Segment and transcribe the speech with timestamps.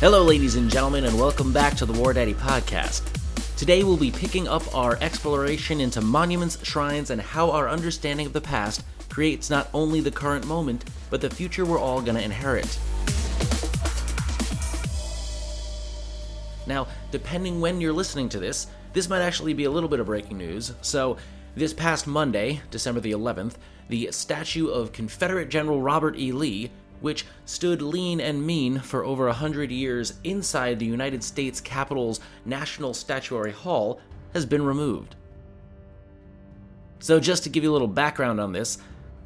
[0.00, 3.02] Hello, ladies and gentlemen, and welcome back to the War Daddy Podcast.
[3.58, 8.32] Today we'll be picking up our exploration into monuments, shrines, and how our understanding of
[8.32, 12.78] the past creates not only the current moment, but the future we're all gonna inherit.
[16.66, 20.06] Now, depending when you're listening to this, this might actually be a little bit of
[20.06, 20.72] breaking news.
[20.80, 21.18] So,
[21.54, 23.56] this past Monday, December the 11th,
[23.90, 26.32] the statue of Confederate General Robert E.
[26.32, 31.60] Lee which stood lean and mean for over a hundred years inside the United States
[31.60, 34.00] Capitol's National Statuary Hall,
[34.32, 35.16] has been removed.
[37.00, 38.78] So, just to give you a little background on this,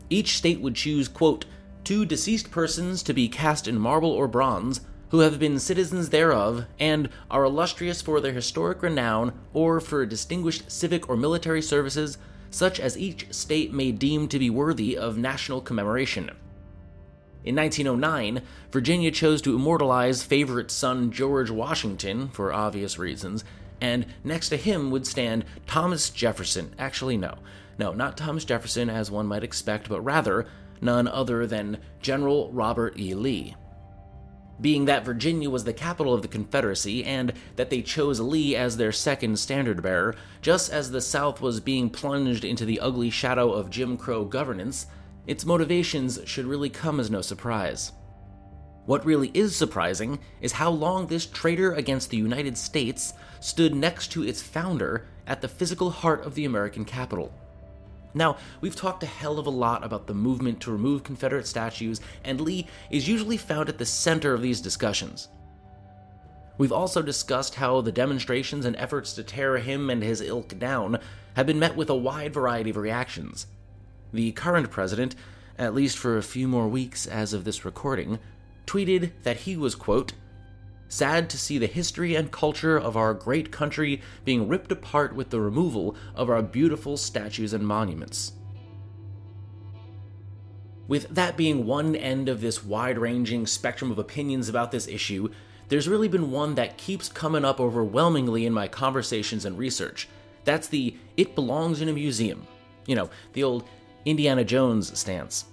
[0.09, 1.45] each state would choose, quote,
[1.83, 6.65] two deceased persons to be cast in marble or bronze who have been citizens thereof
[6.79, 12.19] and are illustrious for their historic renown or for distinguished civic or military services
[12.51, 16.31] such as each state may deem to be worthy of national commemoration.
[17.45, 18.43] In 1909,
[18.73, 23.45] Virginia chose to immortalize favorite son George Washington for obvious reasons,
[23.83, 26.75] and next to him would stand Thomas Jefferson.
[26.79, 27.35] Actually, no.
[27.79, 30.47] No, not Thomas Jefferson as one might expect, but rather
[30.81, 33.15] none other than General Robert E.
[33.15, 33.55] Lee.
[34.61, 38.77] Being that Virginia was the capital of the Confederacy and that they chose Lee as
[38.77, 43.53] their second standard bearer, just as the South was being plunged into the ugly shadow
[43.53, 44.87] of Jim Crow governance,
[45.27, 47.93] its motivations should really come as no surprise.
[48.87, 54.09] What really is surprising is how long this traitor against the United States stood next
[54.13, 57.33] to its founder at the physical heart of the American capital.
[58.13, 62.01] Now, we've talked a hell of a lot about the movement to remove Confederate statues,
[62.25, 65.29] and Lee is usually found at the center of these discussions.
[66.57, 71.01] We've also discussed how the demonstrations and efforts to tear him and his ilk down
[71.35, 73.49] have been met with a wide variety of reactions.
[74.15, 75.17] The current president,
[75.59, 78.21] at least for a few more weeks as of this recording,
[78.65, 80.13] tweeted that he was, quote,
[80.89, 85.31] sad to see the history and culture of our great country being ripped apart with
[85.31, 88.35] the removal of our beautiful statues and monuments.
[90.87, 95.29] With that being one end of this wide ranging spectrum of opinions about this issue,
[95.67, 100.09] there's really been one that keeps coming up overwhelmingly in my conversations and research.
[100.45, 102.47] That's the it belongs in a museum.
[102.87, 103.65] You know, the old
[104.05, 105.47] Indiana Jones stance.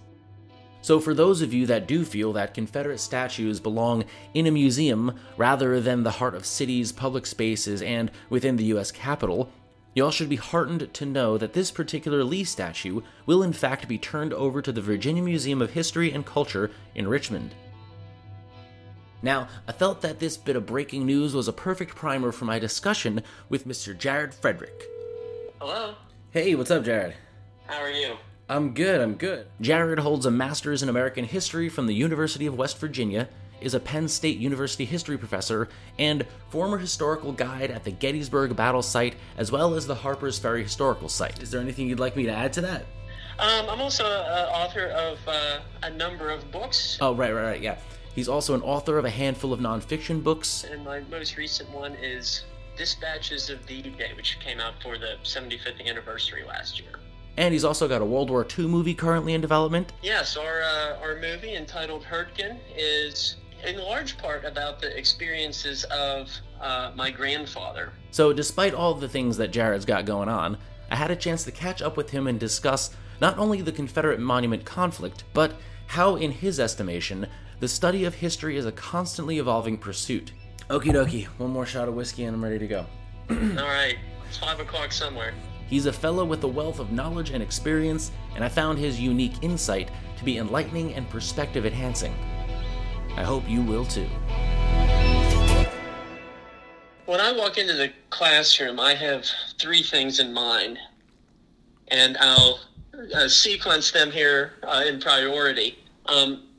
[0.83, 4.03] So, for those of you that do feel that Confederate statues belong
[4.33, 8.91] in a museum rather than the heart of cities, public spaces, and within the US
[8.91, 9.51] Capitol,
[9.93, 13.99] y'all should be heartened to know that this particular Lee statue will in fact be
[13.99, 17.53] turned over to the Virginia Museum of History and Culture in Richmond.
[19.21, 22.57] Now, I felt that this bit of breaking news was a perfect primer for my
[22.57, 23.95] discussion with Mr.
[23.95, 24.87] Jared Frederick.
[25.59, 25.93] Hello.
[26.31, 27.13] Hey, what's up, Jared?
[27.67, 28.15] How are you?
[28.51, 29.47] I'm good, I'm good.
[29.61, 33.29] Jared holds a master's in American history from the University of West Virginia,
[33.61, 38.81] is a Penn State University history professor, and former historical guide at the Gettysburg Battle
[38.81, 41.41] Site as well as the Harper's Ferry Historical Site.
[41.41, 42.81] Is there anything you'd like me to add to that?
[43.39, 46.97] Um, I'm also an author of uh, a number of books.
[46.99, 47.77] Oh, right, right, right, yeah.
[48.15, 50.65] He's also an author of a handful of nonfiction books.
[50.65, 52.43] And my most recent one is
[52.75, 56.99] Dispatches of D-Day, which came out for the 75th anniversary last year.
[57.37, 59.93] And he's also got a World War II movie currently in development.
[60.01, 66.29] Yes, our, uh, our movie entitled Hurtgen is in large part about the experiences of
[66.59, 67.93] uh, my grandfather.
[68.11, 70.57] So, despite all the things that Jared's got going on,
[70.89, 74.19] I had a chance to catch up with him and discuss not only the Confederate
[74.19, 75.53] monument conflict, but
[75.87, 77.27] how, in his estimation,
[77.59, 80.33] the study of history is a constantly evolving pursuit.
[80.69, 82.85] Okie dokie, one more shot of whiskey and I'm ready to go.
[83.29, 85.33] all right, it's five o'clock somewhere.
[85.71, 89.41] He's a fellow with a wealth of knowledge and experience, and I found his unique
[89.41, 92.13] insight to be enlightening and perspective enhancing.
[93.15, 94.09] I hope you will too.
[97.05, 99.25] When I walk into the classroom, I have
[99.61, 100.77] three things in mind,
[101.87, 102.59] and I'll
[103.15, 105.79] uh, sequence them here uh, in priority.
[106.07, 106.49] Um,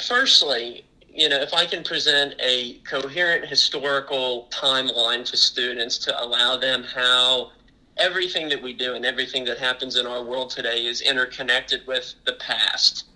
[0.00, 6.56] firstly, you know, if I can present a coherent historical timeline to students to allow
[6.56, 7.52] them how
[7.96, 12.14] everything that we do and everything that happens in our world today is interconnected with
[12.24, 13.06] the past.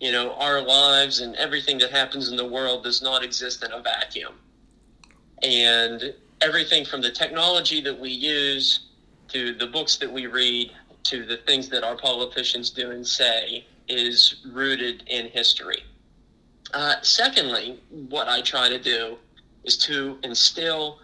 [0.00, 3.72] You know, our lives and everything that happens in the world does not exist in
[3.72, 4.34] a vacuum.
[5.42, 8.86] And everything from the technology that we use
[9.28, 10.72] to the books that we read
[11.04, 15.84] to the things that our politicians do and say is rooted in history.
[16.72, 19.16] Uh, secondly, what I try to do
[19.64, 20.98] is to instill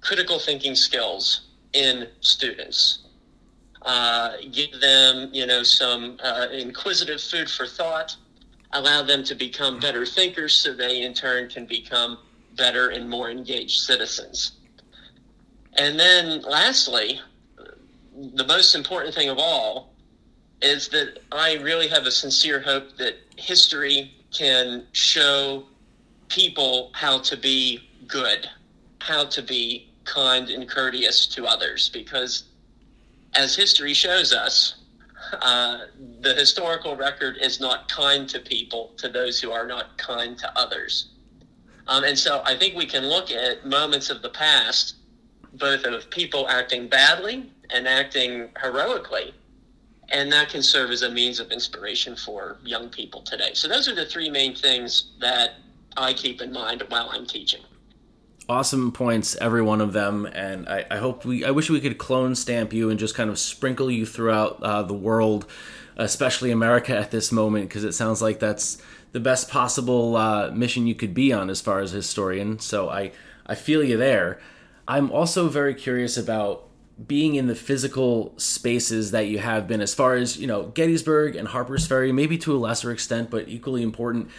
[0.00, 1.42] critical thinking skills
[1.74, 3.00] in students.
[3.82, 8.16] Uh, give them, you know, some uh, inquisitive food for thought.
[8.72, 12.18] Allow them to become better thinkers, so they in turn can become
[12.56, 14.52] better and more engaged citizens.
[15.74, 17.20] And then lastly,
[18.34, 19.92] the most important thing of all
[20.62, 25.64] is that I really have a sincere hope that history can show
[26.28, 28.48] people how to be good,
[29.00, 32.44] how to be kind and courteous to others, because
[33.34, 34.76] as history shows us,
[35.40, 35.78] uh,
[36.20, 40.58] the historical record is not kind to people, to those who are not kind to
[40.58, 41.08] others.
[41.86, 44.96] Um, and so I think we can look at moments of the past,
[45.54, 49.34] both of people acting badly and acting heroically,
[50.10, 53.50] and that can serve as a means of inspiration for young people today.
[53.54, 55.54] So those are the three main things that
[55.96, 57.62] I keep in mind while I'm teaching.
[58.46, 61.46] Awesome points, every one of them, and I, I hope we.
[61.46, 64.82] I wish we could clone stamp you and just kind of sprinkle you throughout uh,
[64.82, 65.46] the world,
[65.96, 68.76] especially America at this moment, because it sounds like that's
[69.12, 72.58] the best possible uh, mission you could be on as far as historian.
[72.58, 73.12] So I
[73.46, 74.38] I feel you there.
[74.86, 76.68] I'm also very curious about
[77.06, 81.34] being in the physical spaces that you have been as far as you know gettysburg
[81.34, 84.30] and harper's ferry maybe to a lesser extent but equally important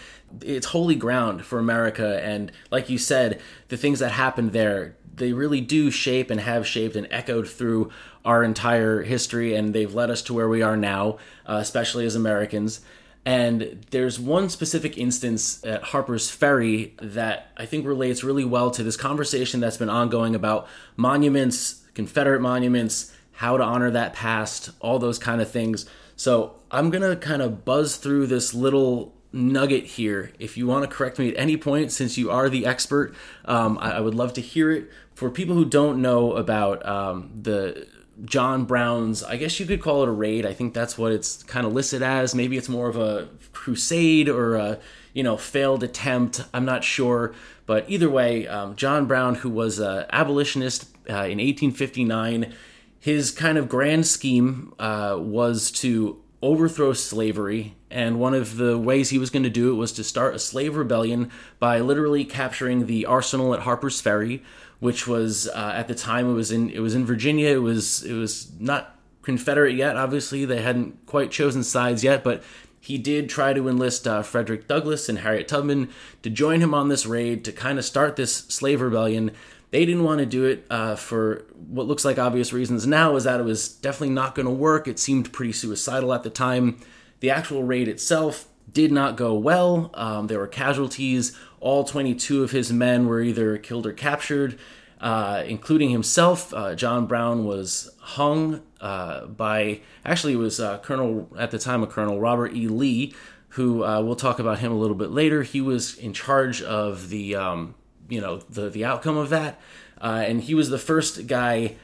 [0.41, 2.21] it's holy ground for america.
[2.23, 6.67] And like you said the things that happened there they really do shape and have
[6.67, 7.89] shaped and echoed through
[8.25, 12.15] our entire history and they've led us to where we are now uh, especially as
[12.15, 12.81] americans.
[13.27, 18.83] And there's one specific instance at Harper's Ferry that I think relates really well to
[18.83, 24.99] this conversation that's been ongoing about monuments Confederate monuments, how to honor that past, all
[24.99, 25.85] those kind of things.
[26.15, 30.31] So I'm going to kind of buzz through this little nugget here.
[30.39, 33.13] If you want to correct me at any point, since you are the expert,
[33.45, 34.89] um, I, I, would love to hear it.
[35.13, 37.87] For people who don't know about um, the
[38.23, 40.45] John Brown's, I guess you could call it a raid.
[40.45, 42.33] I think that's what it's kind of listed as.
[42.33, 44.79] Maybe it's more of a crusade or a
[45.13, 46.43] you know failed attempt.
[46.53, 47.33] I'm not sure,
[47.65, 52.53] but either way, um, John Brown, who was an abolitionist uh, in 1859.
[52.99, 59.09] His kind of grand scheme uh, was to overthrow slavery, and one of the ways
[59.09, 62.85] he was going to do it was to start a slave rebellion by literally capturing
[62.85, 64.43] the arsenal at Harper's Ferry,
[64.79, 67.49] which was uh, at the time it was in it was in Virginia.
[67.49, 69.97] It was it was not Confederate yet.
[69.97, 72.43] Obviously, they hadn't quite chosen sides yet, but
[72.79, 75.89] he did try to enlist uh, Frederick Douglass and Harriet Tubman
[76.21, 79.31] to join him on this raid to kind of start this slave rebellion
[79.75, 83.25] they didn't want to do it uh, for what looks like obvious reasons now is
[83.25, 84.87] that it was definitely not going to work.
[84.87, 86.79] It seemed pretty suicidal at the time.
[87.19, 89.91] The actual raid itself did not go well.
[89.93, 91.37] Um, there were casualties.
[91.59, 94.57] All 22 of his men were either killed or captured,
[95.01, 96.53] uh, including himself.
[96.53, 101.83] Uh, John Brown was hung uh, by, actually, it was uh, Colonel, at the time,
[101.83, 102.69] a Colonel Robert E.
[102.69, 103.13] Lee,
[103.49, 105.43] who uh, we'll talk about him a little bit later.
[105.43, 107.75] He was in charge of the um,
[108.09, 109.59] you know the the outcome of that.
[109.99, 111.75] Uh, and he was the first guy,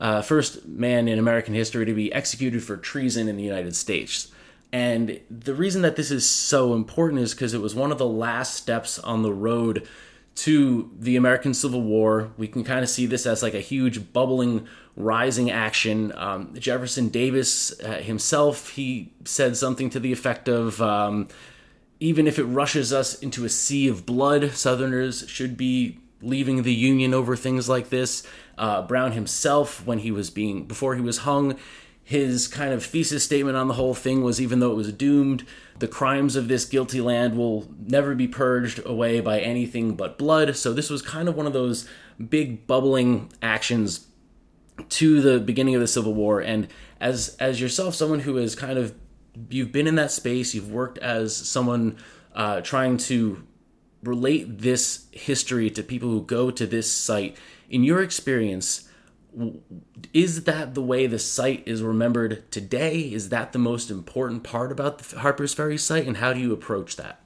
[0.00, 4.30] uh, first man in American history to be executed for treason in the United States.
[4.72, 8.06] And the reason that this is so important is because it was one of the
[8.06, 9.86] last steps on the road
[10.36, 12.32] to the American Civil War.
[12.36, 14.66] We can kind of see this as like a huge bubbling,
[14.96, 16.12] rising action.
[16.16, 21.28] Um, Jefferson Davis uh, himself, he said something to the effect of, um,
[22.00, 26.74] even if it rushes us into a sea of blood, Southerners should be leaving the
[26.74, 28.22] Union over things like this.
[28.56, 31.56] Uh, Brown himself, when he was being, before he was hung,
[32.02, 35.46] his kind of thesis statement on the whole thing was even though it was doomed,
[35.78, 40.54] the crimes of this guilty land will never be purged away by anything but blood.
[40.56, 41.88] So this was kind of one of those
[42.28, 44.06] big bubbling actions
[44.90, 46.40] to the beginning of the Civil War.
[46.40, 46.68] And
[47.00, 48.94] as as yourself, someone who has kind of
[49.50, 51.96] you've been in that space, you've worked as someone
[52.34, 53.44] uh, trying to
[54.02, 57.36] relate this history to people who go to this site.
[57.70, 58.88] In your experience,
[60.12, 63.00] is that the way the site is remembered today?
[63.00, 66.52] Is that the most important part about the Harper's Ferry site, and how do you
[66.52, 67.20] approach that?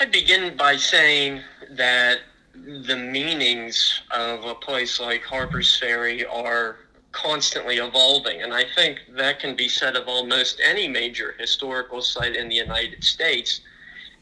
[0.00, 2.18] I begin by saying that
[2.54, 6.76] the meanings of a place like Harper's Ferry are
[7.12, 8.42] constantly evolving.
[8.42, 12.54] And I think that can be said of almost any major historical site in the
[12.54, 13.60] United States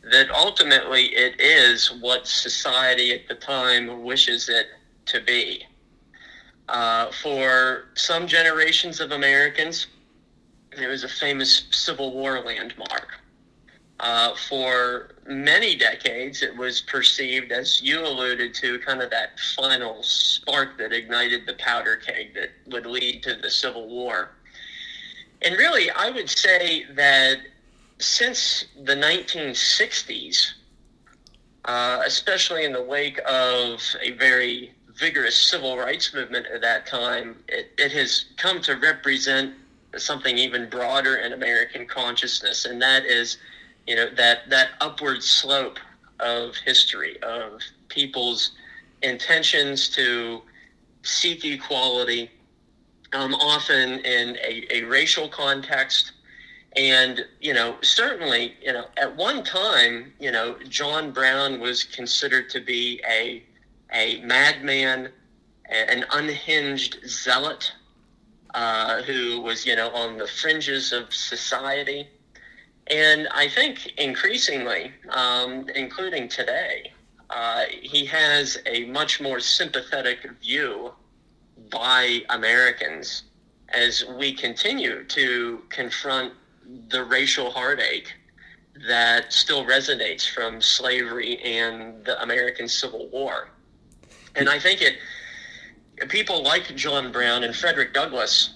[0.02, 4.66] that ultimately it is what society at the time wishes it
[5.06, 5.64] to be.
[6.68, 9.88] Uh, for some generations of Americans,
[10.80, 13.14] it was a famous Civil War landmark.
[14.00, 20.02] Uh, for many decades, it was perceived, as you alluded to, kind of that final
[20.02, 24.30] spark that ignited the powder keg that would lead to the Civil War.
[25.42, 27.40] And really, I would say that
[27.98, 30.52] since the 1960s,
[31.66, 37.36] uh, especially in the wake of a very vigorous civil rights movement at that time,
[37.48, 39.54] it, it has come to represent
[39.98, 43.36] something even broader in American consciousness, and that is,
[43.90, 45.80] you know, that that upward slope
[46.20, 48.52] of history of people's
[49.02, 50.42] intentions to
[51.02, 52.30] seek equality,
[53.12, 56.12] um, often in a, a racial context.
[56.76, 62.48] And, you know, certainly, you know, at one time, you know, John Brown was considered
[62.50, 63.42] to be a,
[63.92, 65.10] a madman,
[65.68, 67.72] an unhinged zealot
[68.54, 72.08] uh, who was, you know, on the fringes of society.
[72.90, 76.92] And I think increasingly, um, including today,
[77.30, 80.92] uh, he has a much more sympathetic view
[81.70, 83.24] by Americans
[83.68, 86.32] as we continue to confront
[86.88, 88.12] the racial heartache
[88.88, 93.50] that still resonates from slavery and the American Civil War.
[94.34, 94.96] And I think it
[96.08, 98.54] people like John Brown and Frederick Douglass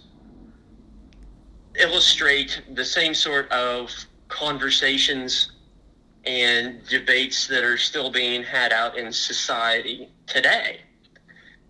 [1.76, 3.90] illustrate the same sort of
[4.34, 5.52] conversations
[6.26, 10.80] and debates that are still being had out in society today.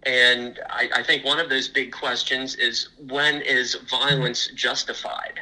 [0.05, 5.41] And I, I, think one of those big questions is when is violence justified?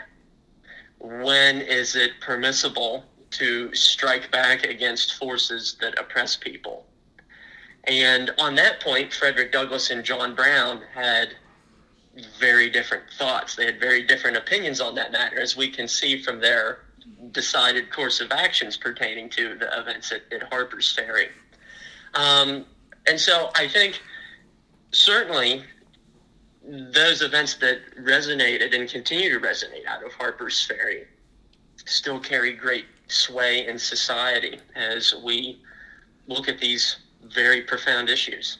[0.99, 6.87] When is it permissible to strike back against forces that oppress people?
[7.85, 11.35] And on that point, Frederick Douglass and John Brown had
[12.39, 13.57] very different thoughts.
[13.57, 16.81] They had very different opinions on that matter, as we can see from their
[17.31, 21.29] decided course of actions pertaining to the events at, at Harper's Ferry.
[22.15, 22.67] Um,
[23.07, 24.01] and so I think
[24.93, 25.65] certainly
[26.65, 31.05] those events that resonated and continue to resonate out of Harper's Ferry
[31.85, 35.61] still carry great sway in society as we
[36.29, 38.59] look at these very profound issues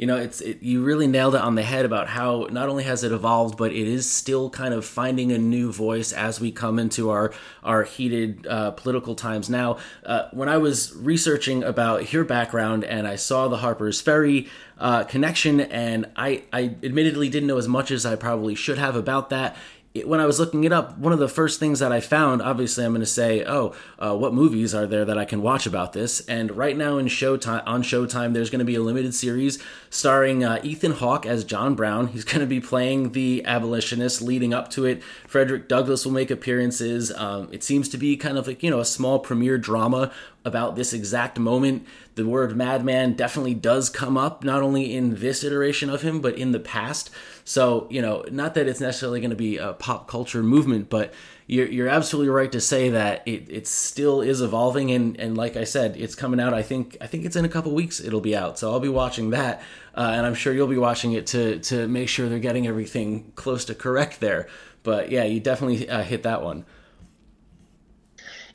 [0.00, 2.84] you know, it's it, you really nailed it on the head about how not only
[2.84, 6.50] has it evolved, but it is still kind of finding a new voice as we
[6.50, 9.76] come into our our heated uh, political times now.
[10.02, 15.04] Uh, when I was researching about your background and I saw the Harper's Ferry uh,
[15.04, 19.28] connection, and I I admittedly didn't know as much as I probably should have about
[19.28, 19.54] that
[19.92, 22.42] it, when I was looking it up, one of the first things that I found,
[22.42, 25.66] obviously, I'm going to say, oh, uh, what movies are there that I can watch
[25.66, 26.20] about this?
[26.26, 29.58] And right now in Showtime, on Showtime, there's going to be a limited series
[29.90, 32.06] starring uh, Ethan Hawke as John Brown.
[32.08, 35.02] He's going to be playing the abolitionist leading up to it.
[35.26, 37.12] Frederick Douglass will make appearances.
[37.12, 40.12] Um, it seems to be kind of like you know a small premiere drama
[40.44, 41.86] about this exact moment.
[42.14, 46.36] The word madman definitely does come up, not only in this iteration of him, but
[46.36, 47.10] in the past.
[47.44, 51.12] So, you know, not that it's necessarily going to be a pop culture movement, but
[51.46, 54.90] you're, you're absolutely right to say that it, it still is evolving.
[54.92, 56.54] And, and like I said, it's coming out.
[56.54, 58.58] I think, I think it's in a couple weeks it'll be out.
[58.58, 59.60] So I'll be watching that.
[59.94, 63.32] Uh, and I'm sure you'll be watching it to, to make sure they're getting everything
[63.34, 64.48] close to correct there.
[64.82, 66.64] But yeah, you definitely uh, hit that one.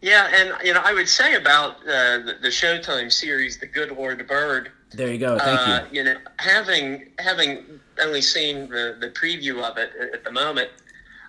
[0.05, 3.89] Yeah, and you know, I would say about uh, the, the, Showtime series, The Good
[3.89, 4.71] Lord Bird.
[4.91, 5.39] There you go.
[5.39, 5.97] Thank uh, you.
[5.97, 10.69] You know, having having only seen the, the preview of it at the moment,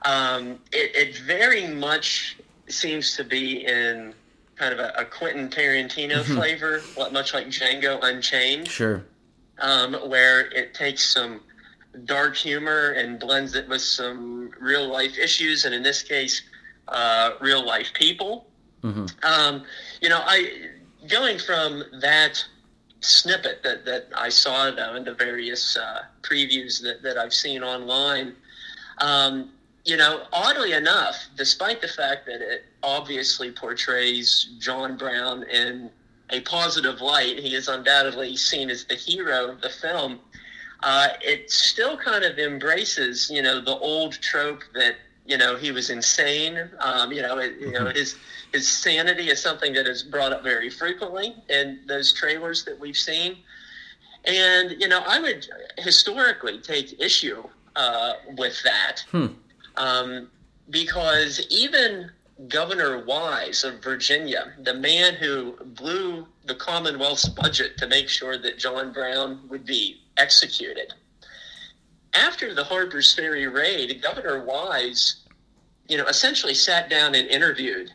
[0.04, 2.36] um, it, it, very much
[2.68, 4.12] seems to be in
[4.56, 6.34] kind of a, a Quentin Tarantino mm-hmm.
[6.34, 8.68] flavor, much like Django Unchained.
[8.68, 9.02] Sure.
[9.58, 11.40] Um, where it takes some
[12.04, 16.42] dark humor and blends it with some real life issues, and in this case,
[16.88, 18.48] uh, real life people.
[18.86, 19.06] Mm-hmm.
[19.24, 19.64] Um,
[20.00, 20.68] you know, I
[21.08, 22.44] going from that
[23.00, 27.62] snippet that, that I saw though in the various uh, previews that, that I've seen
[27.62, 28.34] online.
[28.98, 29.50] Um,
[29.84, 35.90] you know, oddly enough, despite the fact that it obviously portrays John Brown in
[36.30, 40.18] a positive light, he is undoubtedly seen as the hero of the film.
[40.82, 45.72] Uh, it still kind of embraces, you know, the old trope that you know he
[45.72, 46.70] was insane.
[46.80, 47.96] Um, you know, it, you know mm-hmm.
[47.96, 48.16] his
[48.52, 52.96] his sanity is something that is brought up very frequently in those trailers that we've
[52.96, 53.36] seen.
[54.24, 55.46] And you know, I would
[55.78, 57.44] historically take issue
[57.76, 59.26] uh, with that hmm.
[59.76, 60.28] um,
[60.70, 62.10] because even
[62.48, 68.58] Governor Wise of Virginia, the man who blew the Commonwealth's budget to make sure that
[68.58, 70.92] John Brown would be executed
[72.16, 75.24] after the Harper's Ferry raid, Governor Wise,
[75.88, 77.92] you know, essentially sat down and interviewed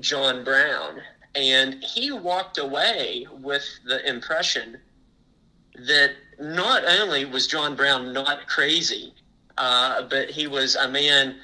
[0.00, 1.00] John Brown,
[1.34, 4.78] and he walked away with the impression
[5.86, 9.12] that not only was John Brown not crazy,
[9.58, 11.36] uh, but he was a man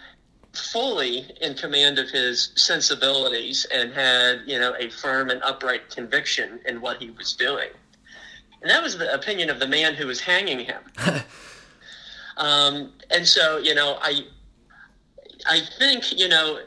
[0.53, 6.61] fully in command of his sensibilities and had, you know, a firm and upright conviction
[6.67, 7.69] in what he was doing.
[8.63, 10.83] And that was the opinion of the man who was hanging him.
[12.41, 14.25] um, and so, you know, I,
[15.49, 16.59] I think, you know,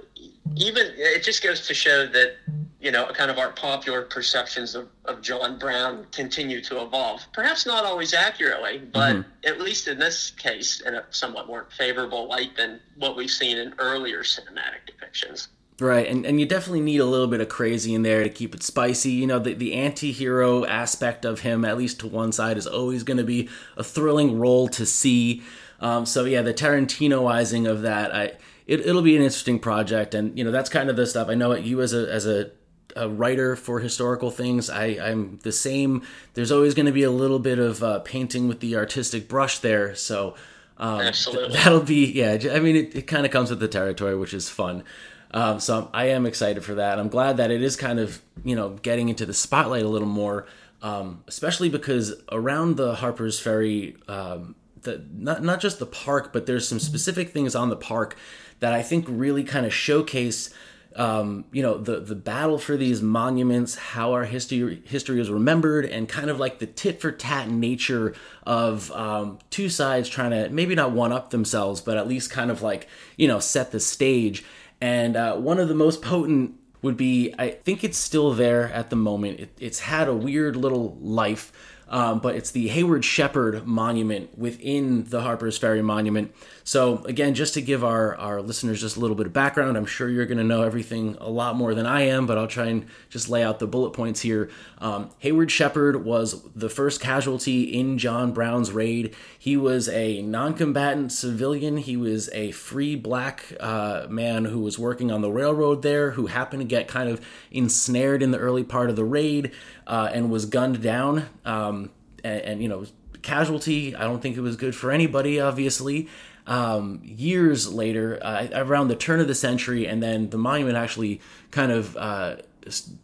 [0.55, 2.35] even it just goes to show that
[2.83, 7.25] you know, kind of our popular perceptions of, of John Brown continue to evolve.
[7.31, 9.29] Perhaps not always accurately, but mm-hmm.
[9.45, 13.57] at least in this case, in a somewhat more favorable light than what we've seen
[13.57, 15.47] in earlier cinematic depictions.
[15.79, 18.53] Right, and, and you definitely need a little bit of crazy in there to keep
[18.53, 19.11] it spicy.
[19.11, 22.67] You know, the, the anti hero aspect of him, at least to one side, is
[22.67, 25.41] always going to be a thrilling role to see.
[25.83, 28.31] Um, so, yeah, the Tarantinoizing of that, I.
[28.65, 31.27] It, it'll be an interesting project, and you know that's kind of the stuff.
[31.27, 32.51] I know you as a as a
[32.95, 34.69] a writer for historical things.
[34.69, 36.03] I, I'm the same.
[36.33, 39.59] There's always going to be a little bit of uh, painting with the artistic brush
[39.59, 39.95] there.
[39.95, 40.35] So
[40.77, 41.49] um, Absolutely.
[41.49, 42.37] Th- that'll be, yeah.
[42.51, 44.83] I mean, it, it kind of comes with the territory, which is fun.
[45.31, 46.99] Um, so I am excited for that.
[46.99, 50.07] I'm glad that it is kind of, you know, getting into the spotlight a little
[50.07, 50.45] more,
[50.81, 56.45] um, especially because around the Harper's Ferry, um, the, not, not just the park, but
[56.45, 58.15] there's some specific things on the park
[58.59, 60.53] that I think really kind of showcase
[60.95, 65.85] um, you know the the battle for these monuments, how our history history is remembered,
[65.85, 68.13] and kind of like the tit for tat nature
[68.43, 72.51] of um, two sides trying to maybe not one up themselves, but at least kind
[72.51, 72.87] of like
[73.17, 74.43] you know set the stage.
[74.81, 78.89] And uh, one of the most potent would be I think it's still there at
[78.89, 79.39] the moment.
[79.39, 81.51] It, it's had a weird little life.
[81.87, 86.33] Um, but it's the Heyward Shepherd Monument within the Harper's Ferry Monument.
[86.65, 89.85] So, again, just to give our, our listeners just a little bit of background, I'm
[89.85, 92.67] sure you're going to know everything a lot more than I am, but I'll try
[92.67, 94.49] and just lay out the bullet points here.
[94.77, 99.13] Um, Heyward Shepherd was the first casualty in John Brown's raid.
[99.37, 104.79] He was a non combatant civilian, he was a free black uh, man who was
[104.79, 107.19] working on the railroad there, who happened to get kind of
[107.51, 109.51] ensnared in the early part of the raid
[109.85, 111.27] uh, and was gunned down.
[111.43, 111.91] Um,
[112.23, 112.85] and, and, you know,
[113.21, 113.95] casualty.
[113.95, 116.07] I don't think it was good for anybody, obviously
[116.45, 121.21] um, years later, uh, around the turn of the century, and then the monument actually
[121.51, 122.35] kind of uh,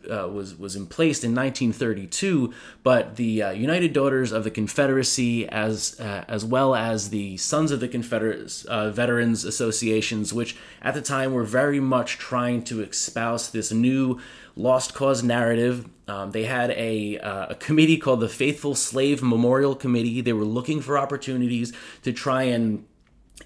[0.09, 2.53] uh, was was in place in 1932.
[2.83, 7.71] But the uh, United Daughters of the Confederacy, as uh, as well as the Sons
[7.71, 12.81] of the Confederate uh, Veterans Associations, which at the time were very much trying to
[12.81, 14.19] espouse this new
[14.55, 15.87] lost cause narrative.
[16.07, 20.21] Um, they had a, a committee called the Faithful Slave Memorial Committee.
[20.21, 21.71] They were looking for opportunities
[22.01, 22.83] to try and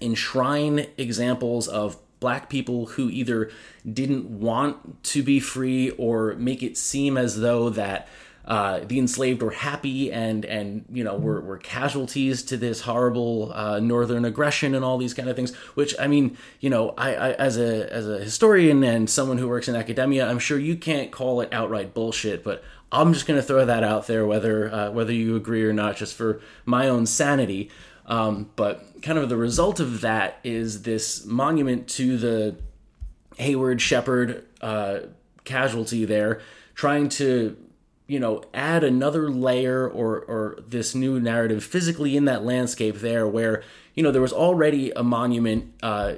[0.00, 3.50] enshrine examples of black people who either
[3.90, 8.08] didn't want to be free or make it seem as though that
[8.46, 13.50] uh, the enslaved were happy and and you know were, were casualties to this horrible
[13.54, 15.54] uh, northern aggression and all these kind of things.
[15.74, 19.48] Which I mean, you know, I, I, as a as a historian and someone who
[19.48, 23.40] works in academia, I'm sure you can't call it outright bullshit, but I'm just going
[23.40, 26.88] to throw that out there, whether uh, whether you agree or not, just for my
[26.88, 27.70] own sanity.
[28.06, 32.56] Um, but kind of the result of that is this monument to the
[33.38, 35.00] Heyward Shepherd uh,
[35.44, 36.40] casualty there,
[36.74, 37.56] trying to
[38.06, 43.26] you know add another layer or or this new narrative physically in that landscape there,
[43.26, 43.62] where
[43.94, 45.72] you know there was already a monument.
[45.82, 46.14] Uh,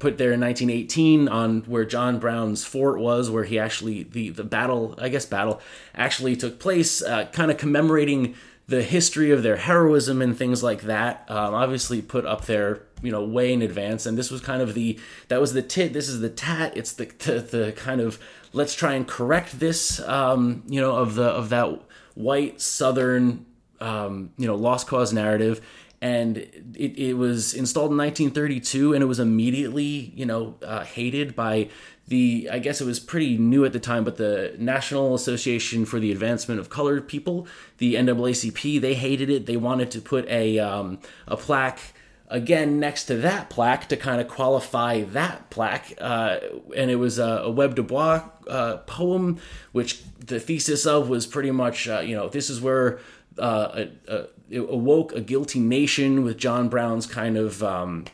[0.00, 4.44] put there in 1918 on where John Brown's fort was, where he actually the the
[4.44, 5.60] battle, I guess battle,
[5.94, 8.34] actually took place, uh, kind of commemorating
[8.66, 11.24] the history of their heroism and things like that.
[11.28, 14.06] Um, obviously, put up there, you know, way in advance.
[14.06, 14.98] And this was kind of the
[15.28, 15.92] that was the tit.
[15.92, 16.76] This is the tat.
[16.76, 18.18] It's the the, the kind of
[18.52, 21.82] let's try and correct this, um, you know, of the of that
[22.14, 23.44] white Southern,
[23.80, 25.60] um, you know, lost cause narrative.
[26.00, 31.34] And it, it was installed in 1932, and it was immediately, you know, uh, hated
[31.34, 31.70] by
[32.08, 35.98] the I guess it was pretty new at the time, but the National Association for
[35.98, 37.46] the Advancement of Colored People,
[37.78, 39.46] the NAACP, they hated it.
[39.46, 41.94] They wanted to put a um, a plaque
[42.28, 46.40] again next to that plaque to kind of qualify that plaque, uh,
[46.76, 49.38] and it was a, a Webb Du Bois uh, poem,
[49.72, 52.98] which the thesis of was pretty much uh, you know this is where
[53.38, 58.04] uh, a, a, it awoke a guilty nation with John Brown's kind of um,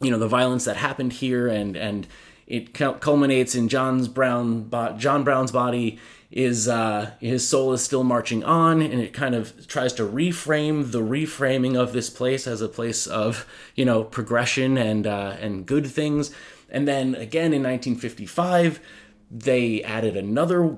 [0.00, 2.08] you know the violence that happened here and and
[2.48, 5.98] it culminates in John's Brown John Brown's body
[6.30, 10.90] is uh, his soul is still marching on, and it kind of tries to reframe
[10.90, 15.66] the reframing of this place as a place of you know progression and uh, and
[15.66, 16.34] good things.
[16.70, 18.80] And then again in 1955,
[19.30, 20.74] they added another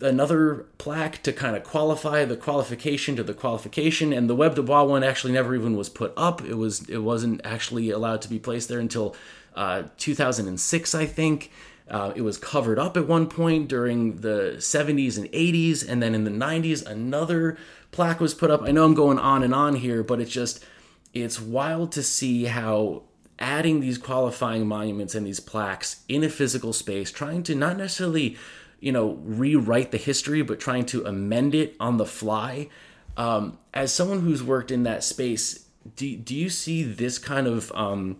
[0.00, 4.62] another plaque to kind of qualify the qualification to the qualification and the Webb Du
[4.62, 8.28] Bois one actually never even was put up it was it wasn't actually allowed to
[8.28, 9.16] be placed there until
[9.54, 11.50] uh, 2006, I think.
[11.88, 16.14] Uh, it was covered up at one point during the 70s and 80s, and then
[16.14, 17.58] in the 90s, another
[17.90, 18.62] plaque was put up.
[18.62, 20.64] I know I'm going on and on here, but it's just,
[21.12, 23.02] it's wild to see how
[23.38, 28.36] adding these qualifying monuments and these plaques in a physical space, trying to not necessarily,
[28.80, 32.68] you know, rewrite the history, but trying to amend it on the fly.
[33.16, 37.70] Um, as someone who's worked in that space, do, do you see this kind of
[37.72, 38.16] um,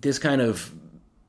[0.00, 0.72] this kind of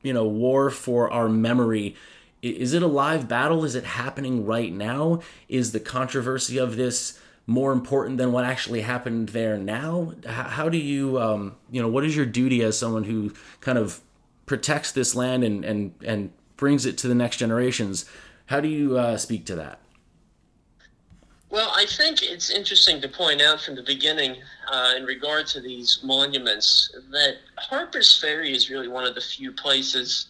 [0.03, 1.95] you know war for our memory
[2.41, 3.65] is it a live battle?
[3.65, 5.21] Is it happening right now?
[5.49, 10.13] Is the controversy of this more important than what actually happened there now?
[10.25, 14.01] How, do you um, you know what is your duty as someone who kind of
[14.45, 18.05] protects this land and and and brings it to the next generations?
[18.47, 19.79] How do you uh, speak to that?
[21.49, 24.37] Well, I think it's interesting to point out from the beginning,
[24.71, 29.51] uh, in regard to these monuments, that Harper's Ferry is really one of the few
[29.51, 30.27] places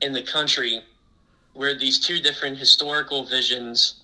[0.00, 0.82] in the country
[1.52, 4.02] where these two different historical visions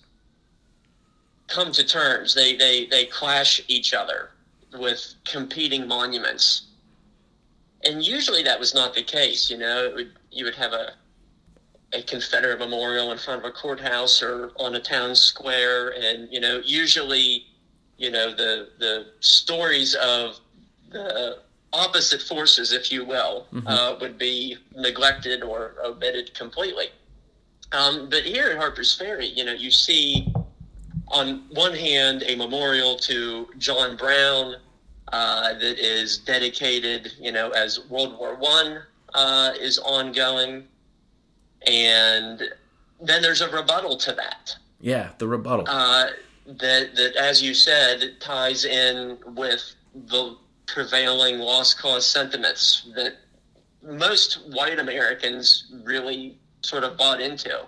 [1.49, 2.35] come to terms.
[2.35, 4.31] They they they clash each other
[4.79, 6.69] with competing monuments,
[7.85, 9.51] and usually that was not the case.
[9.51, 10.95] You know, would, you would have a
[11.93, 16.41] a Confederate memorial in front of a courthouse or on a town square, and you
[16.41, 17.47] know, usually,
[18.03, 20.41] you know, the the stories of
[20.91, 21.39] the
[21.73, 23.67] opposite forces, if you will, mm-hmm.
[23.67, 26.87] uh, would be neglected or omitted completely.
[27.71, 30.31] Um, but here at Harper's Ferry, you know, you see
[31.09, 34.57] on one hand a memorial to John Brown
[35.13, 38.83] uh, that is dedicated, you know, as World War One
[39.15, 40.65] uh, is ongoing.
[41.67, 42.43] And
[43.01, 44.57] then there's a rebuttal to that.
[44.81, 45.69] Yeah, the rebuttal.
[46.47, 53.15] That, that, as you said, ties in with the prevailing lost cause sentiments that
[53.83, 57.67] most white Americans really sort of bought into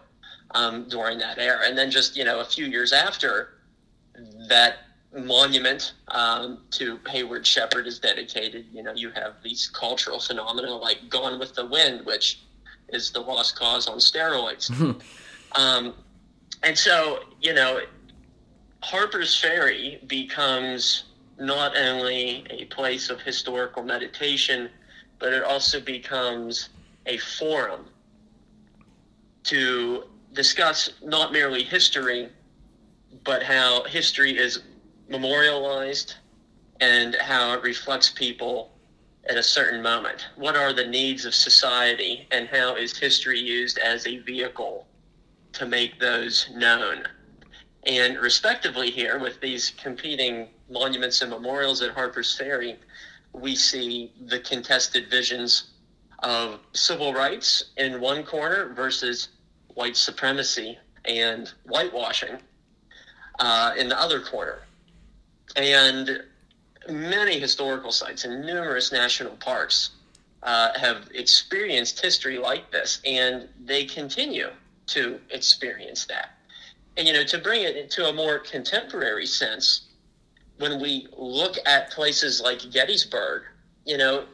[0.52, 1.60] um, during that era.
[1.64, 3.54] And then just, you know, a few years after
[4.48, 4.78] that
[5.12, 11.08] monument um, to Heyward Shepherd is dedicated, you know, you have these cultural phenomena like
[11.08, 12.40] Gone with the Wind, which
[12.88, 14.70] is the lost cause on steroids.
[15.52, 15.94] um,
[16.62, 17.80] and so, you know,
[18.84, 21.04] Harper's Ferry becomes
[21.40, 24.68] not only a place of historical meditation,
[25.18, 26.68] but it also becomes
[27.06, 27.86] a forum
[29.44, 32.28] to discuss not merely history,
[33.24, 34.60] but how history is
[35.08, 36.16] memorialized
[36.80, 38.70] and how it reflects people
[39.30, 40.26] at a certain moment?
[40.36, 44.86] What are the needs of society, and how is history used as a vehicle
[45.54, 47.08] to make those known?
[47.86, 52.76] And respectively, here with these competing monuments and memorials at Harper's Ferry,
[53.32, 55.70] we see the contested visions
[56.20, 59.28] of civil rights in one corner versus
[59.74, 62.38] white supremacy and whitewashing
[63.40, 64.60] uh, in the other corner.
[65.56, 66.22] And
[66.88, 69.90] many historical sites and numerous national parks
[70.42, 74.48] uh, have experienced history like this, and they continue
[74.86, 76.30] to experience that.
[76.96, 79.88] And, you know, to bring it into a more contemporary sense,
[80.58, 83.42] when we look at places like Gettysburg,
[83.84, 84.24] you know,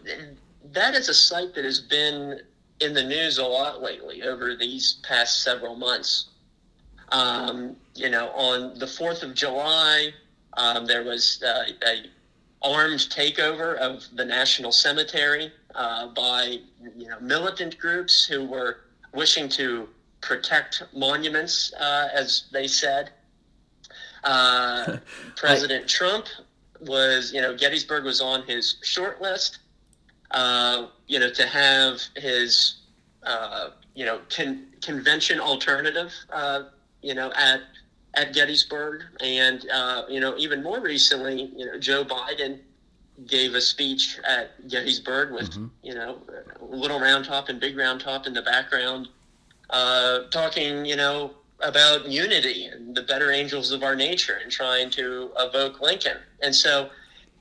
[0.73, 2.41] that is a site that has been
[2.81, 6.27] in the news a lot lately over these past several months.
[7.11, 10.11] Um, you know, on the 4th of July,
[10.57, 12.05] um, there was uh, a
[12.63, 16.59] armed takeover of the National Cemetery uh, by
[16.97, 18.81] you know, militant groups who were
[19.15, 19.89] wishing to
[20.21, 23.11] protect monuments, uh, as they said.
[24.25, 24.99] Uh,
[25.37, 25.89] President I...
[25.89, 26.27] Trump
[26.81, 29.59] was, you know, Gettysburg was on his short list.
[30.31, 32.83] Uh, you know, to have his,
[33.25, 36.65] uh, you know, con- convention alternative, uh,
[37.03, 37.61] you know, at
[38.15, 42.61] at Gettysburg, and uh, you know, even more recently, you know, Joe Biden
[43.27, 45.67] gave a speech at Gettysburg with mm-hmm.
[45.83, 46.19] you know,
[46.61, 49.09] little round top and big round top in the background,
[49.71, 54.91] uh, talking, you know, about unity and the better angels of our nature, and trying
[54.91, 56.17] to evoke Lincoln.
[56.43, 56.91] And so,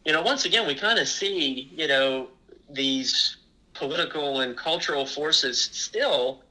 [0.05, 2.27] you know, once again, we kind of see, you know,
[2.69, 3.37] these
[3.73, 6.43] political and cultural forces still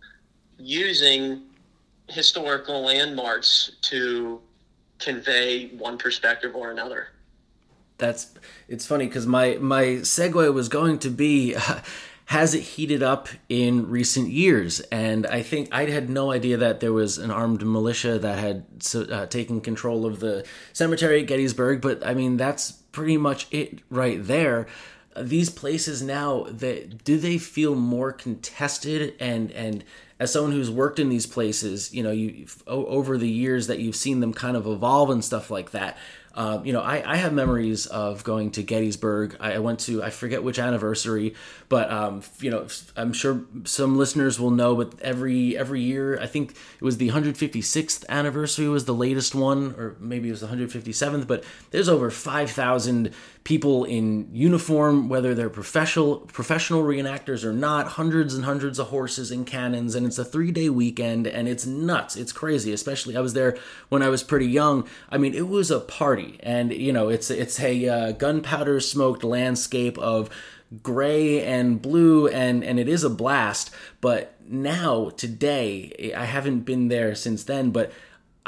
[0.59, 1.43] using
[2.09, 4.41] historical landmarks to
[4.99, 7.09] convey one perspective or another.
[7.99, 8.33] That's
[8.69, 11.55] it's funny because my my segue was going to be.
[11.55, 11.81] Uh,
[12.29, 14.81] has it heated up in recent years?
[14.93, 18.67] And I think I had no idea that there was an armed militia that had
[18.95, 21.81] uh, taken control of the cemetery at Gettysburg.
[21.81, 24.67] But I mean, that's pretty much it right there.
[25.17, 29.85] these places now that do they feel more contested and and
[30.21, 33.97] as someone who's worked in these places you know you over the years that you've
[33.97, 35.97] seen them kind of evolve and stuff like that
[36.35, 39.37] uh, you know, I, I have memories of going to Gettysburg.
[39.41, 41.35] I, I went to I forget which anniversary,
[41.69, 44.77] but um, you know, I'm sure some listeners will know.
[44.77, 49.75] But every every year, I think it was the 156th anniversary was the latest one,
[49.79, 51.27] or maybe it was the 157th.
[51.27, 53.13] But there's over 5,000
[53.49, 57.89] people in uniform, whether they're professional professional reenactors or not.
[57.89, 61.65] Hundreds and hundreds of horses and cannons, and it's a three day weekend, and it's
[61.65, 62.15] nuts.
[62.15, 62.75] It's crazy.
[62.75, 63.57] Especially I was there
[63.89, 64.87] when I was pretty young.
[65.09, 69.25] I mean, it was a party and you know it's it's a uh, gunpowder smoked
[69.25, 70.29] landscape of
[70.83, 73.71] gray and blue and and it is a blast
[74.03, 77.91] but now today i haven't been there since then but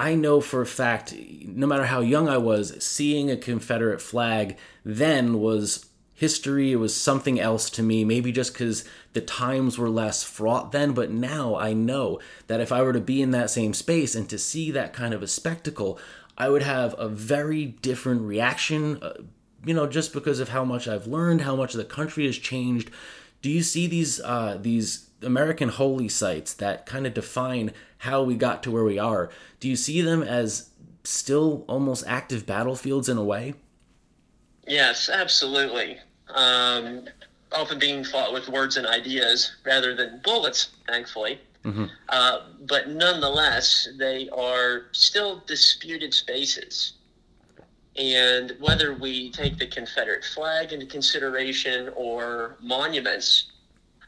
[0.00, 4.56] i know for a fact no matter how young i was seeing a confederate flag
[4.84, 8.84] then was history it was something else to me maybe just because
[9.14, 13.00] the times were less fraught then but now i know that if i were to
[13.00, 15.98] be in that same space and to see that kind of a spectacle
[16.40, 19.12] I would have a very different reaction, uh,
[19.62, 22.90] you know, just because of how much I've learned, how much the country has changed.
[23.42, 28.34] Do you see these uh, these American holy sites that kind of define how we
[28.34, 29.30] got to where we are?
[29.58, 30.70] Do you see them as
[31.04, 33.54] still almost active battlefields in a way?
[34.66, 35.98] Yes, absolutely.
[36.28, 37.08] Um,
[37.52, 41.40] often being fought with words and ideas rather than bullets, thankfully.
[41.64, 41.86] Mm-hmm.
[42.08, 46.94] Uh, but nonetheless, they are still disputed spaces.
[47.96, 53.52] And whether we take the Confederate flag into consideration or monuments,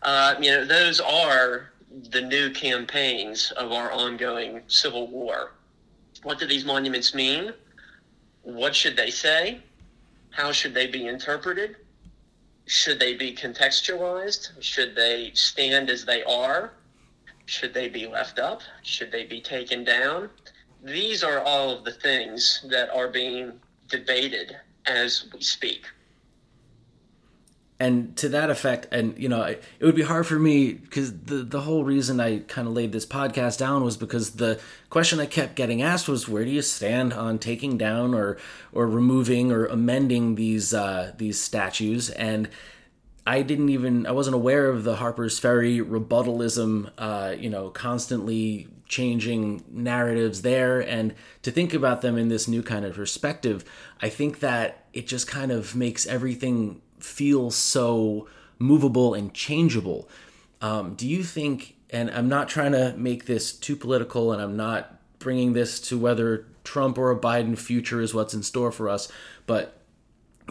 [0.02, 1.70] uh, you know, those are
[2.10, 5.52] the new campaigns of our ongoing Civil War.
[6.22, 7.52] What do these monuments mean?
[8.42, 9.60] What should they say?
[10.30, 11.76] How should they be interpreted?
[12.66, 14.62] Should they be contextualized?
[14.62, 16.72] Should they stand as they are?
[17.46, 18.62] Should they be left up?
[18.82, 20.30] Should they be taken down?
[20.82, 25.86] These are all of the things that are being debated as we speak.
[27.82, 31.42] And to that effect, and you know, it would be hard for me because the
[31.42, 35.26] the whole reason I kind of laid this podcast down was because the question I
[35.26, 38.38] kept getting asked was, where do you stand on taking down or
[38.72, 42.08] or removing or amending these uh, these statues?
[42.10, 42.48] And
[43.26, 48.68] I didn't even I wasn't aware of the Harper's Ferry rebuttalism, uh, you know, constantly
[48.86, 53.64] changing narratives there, and to think about them in this new kind of perspective,
[54.00, 60.08] I think that it just kind of makes everything feel so movable and changeable.
[60.60, 61.76] Um, do you think?
[61.90, 65.98] And I'm not trying to make this too political, and I'm not bringing this to
[65.98, 69.10] whether Trump or a Biden future is what's in store for us,
[69.46, 69.78] but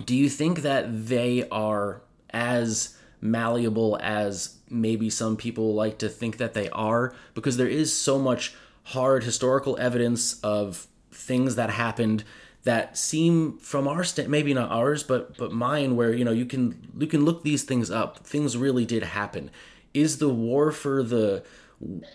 [0.06, 6.38] do you think that they are as malleable as maybe some people like to think
[6.38, 12.24] that they are because there is so much hard historical evidence of things that happened
[12.64, 16.46] that seem from our st- maybe not ours but but mine where you know you
[16.46, 18.26] can you can look these things up.
[18.26, 19.50] Things really did happen.
[19.94, 21.44] Is the war for the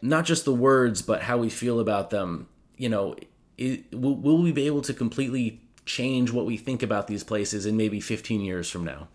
[0.01, 3.17] not just the words but how we feel about them you know
[3.59, 7.65] it, will, will we be able to completely change what we think about these places
[7.65, 9.09] in maybe 15 years from now?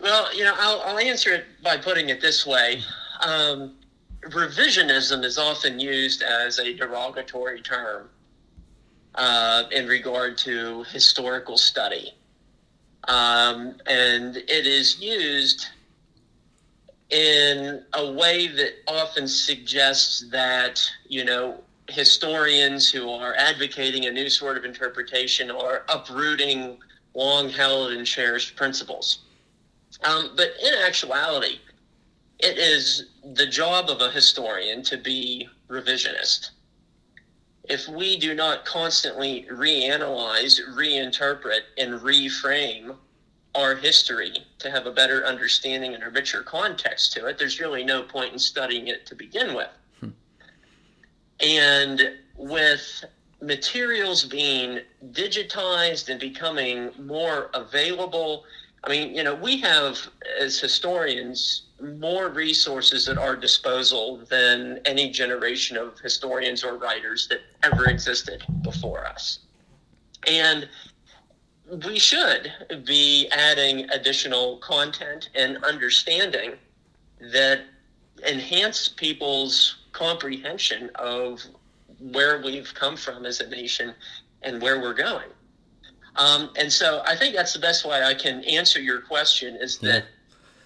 [0.00, 2.82] Well, you know, I'll, I'll answer it by putting it this way.
[3.20, 3.76] Um,
[4.28, 8.10] revisionism is often used as a derogatory term
[9.14, 12.14] uh, in regard to historical study.
[13.08, 15.66] Um, and it is used
[17.10, 24.30] in a way that often suggests that, you know, historians who are advocating a new
[24.30, 26.78] sort of interpretation are uprooting
[27.14, 29.18] long held and cherished principles.
[30.04, 31.58] Um, but in actuality,
[32.38, 36.50] it is the job of a historian to be revisionist.
[37.64, 42.96] If we do not constantly reanalyze, reinterpret, and reframe
[43.54, 47.84] our history to have a better understanding and a richer context to it, there's really
[47.84, 49.70] no point in studying it to begin with.
[50.00, 50.08] Hmm.
[51.40, 53.04] And with
[53.40, 54.80] materials being
[55.12, 58.44] digitized and becoming more available
[58.84, 59.98] I mean, you know, we have
[60.40, 67.40] as historians more resources at our disposal than any generation of historians or writers that
[67.62, 69.40] ever existed before us.
[70.28, 70.68] And
[71.86, 72.52] we should
[72.84, 76.52] be adding additional content and understanding
[77.32, 77.62] that
[78.26, 81.42] enhance people's comprehension of
[81.98, 83.94] where we've come from as a nation
[84.42, 85.28] and where we're going.
[86.16, 89.78] Um, and so I think that's the best way I can answer your question is
[89.78, 90.04] that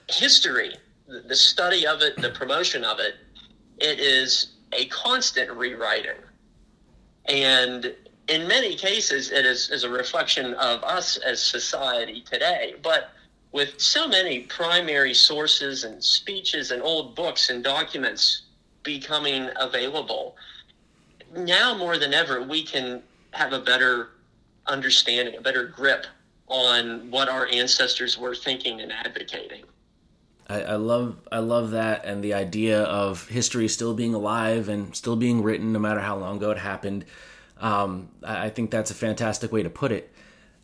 [0.09, 0.15] yeah.
[0.15, 0.75] history,
[1.07, 3.15] the study of it, the promotion of it,
[3.79, 6.17] it is a constant rewriting.
[7.27, 7.95] And
[8.29, 12.75] in many cases, it is, is a reflection of us as society today.
[12.83, 13.11] But
[13.53, 18.43] with so many primary sources and speeches and old books and documents
[18.83, 20.37] becoming available,
[21.37, 24.11] now more than ever, we can have a better
[24.67, 26.07] understanding, a better grip
[26.49, 29.65] on what our ancestors were thinking and advocating.
[30.49, 34.95] I, I, love I love that and the idea of history still being alive and
[34.95, 37.05] still being written no matter how long ago it happened.
[37.59, 40.13] Um, I, I, think that's a fantastic way to put it.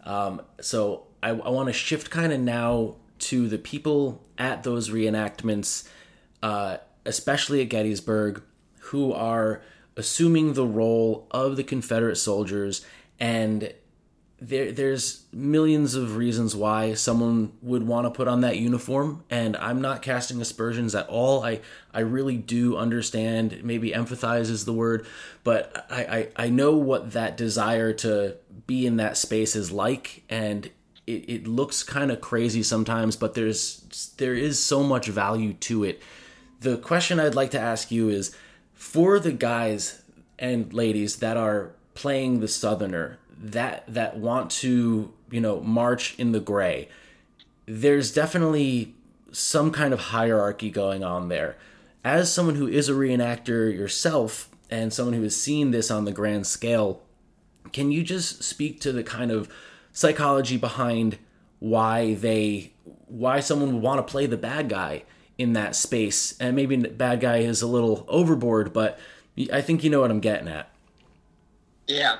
[0.05, 4.91] Um, so I, I want to shift kind of now to the people at those
[4.91, 5.89] reenactments,
[6.43, 8.43] uh, especially at Gettysburg,
[8.81, 9.63] who are
[9.97, 12.85] assuming the role of the Confederate soldiers
[13.21, 13.73] and
[14.49, 19.57] there there's millions of reasons why someone would want to put on that uniform and
[19.57, 21.45] I'm not casting aspersions at all.
[21.45, 21.61] I
[21.95, 25.07] I really do understand, maybe empathize is the word,
[25.45, 30.25] but I, I, I know what that desire to be in that space is like
[30.29, 30.71] and
[31.07, 35.85] it, it looks kind of crazy sometimes, but there's there is so much value to
[35.85, 36.03] it.
[36.61, 38.35] The question I'd like to ask you is
[38.75, 40.03] for the guys
[40.39, 46.33] and ladies that are playing the southerner that that want to you know march in
[46.33, 46.89] the gray.
[47.67, 48.95] There's definitely
[49.33, 51.57] some kind of hierarchy going on there.
[52.05, 56.13] As someone who is a reenactor yourself and someone who has seen this on the
[56.13, 57.03] grand scale
[57.73, 59.49] can you just speak to the kind of
[59.93, 61.19] psychology behind
[61.59, 62.73] why they
[63.07, 65.05] why someone would want to play the bad guy
[65.39, 66.37] in that space?
[66.39, 68.99] And maybe the bad guy is a little overboard but
[69.51, 70.69] i think you know what i'm getting at.
[71.87, 72.19] Yeah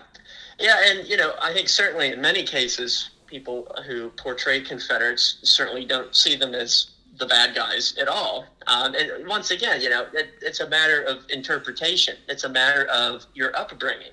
[0.59, 5.85] yeah, and you know, I think certainly in many cases, people who portray Confederates certainly
[5.85, 8.47] don't see them as the bad guys at all.
[8.67, 12.17] Um, and once again, you know, it, it's a matter of interpretation.
[12.29, 14.13] It's a matter of your upbringing.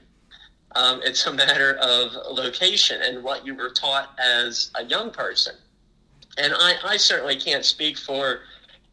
[0.75, 5.56] Um, it's a matter of location and what you were taught as a young person.
[6.38, 8.41] And I, I certainly can't speak for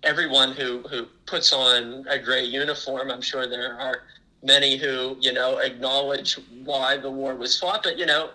[0.03, 3.11] everyone who, who puts on a gray uniform.
[3.11, 4.03] I'm sure there are
[4.47, 8.31] many who you know acknowledge why the war was fought, but you know,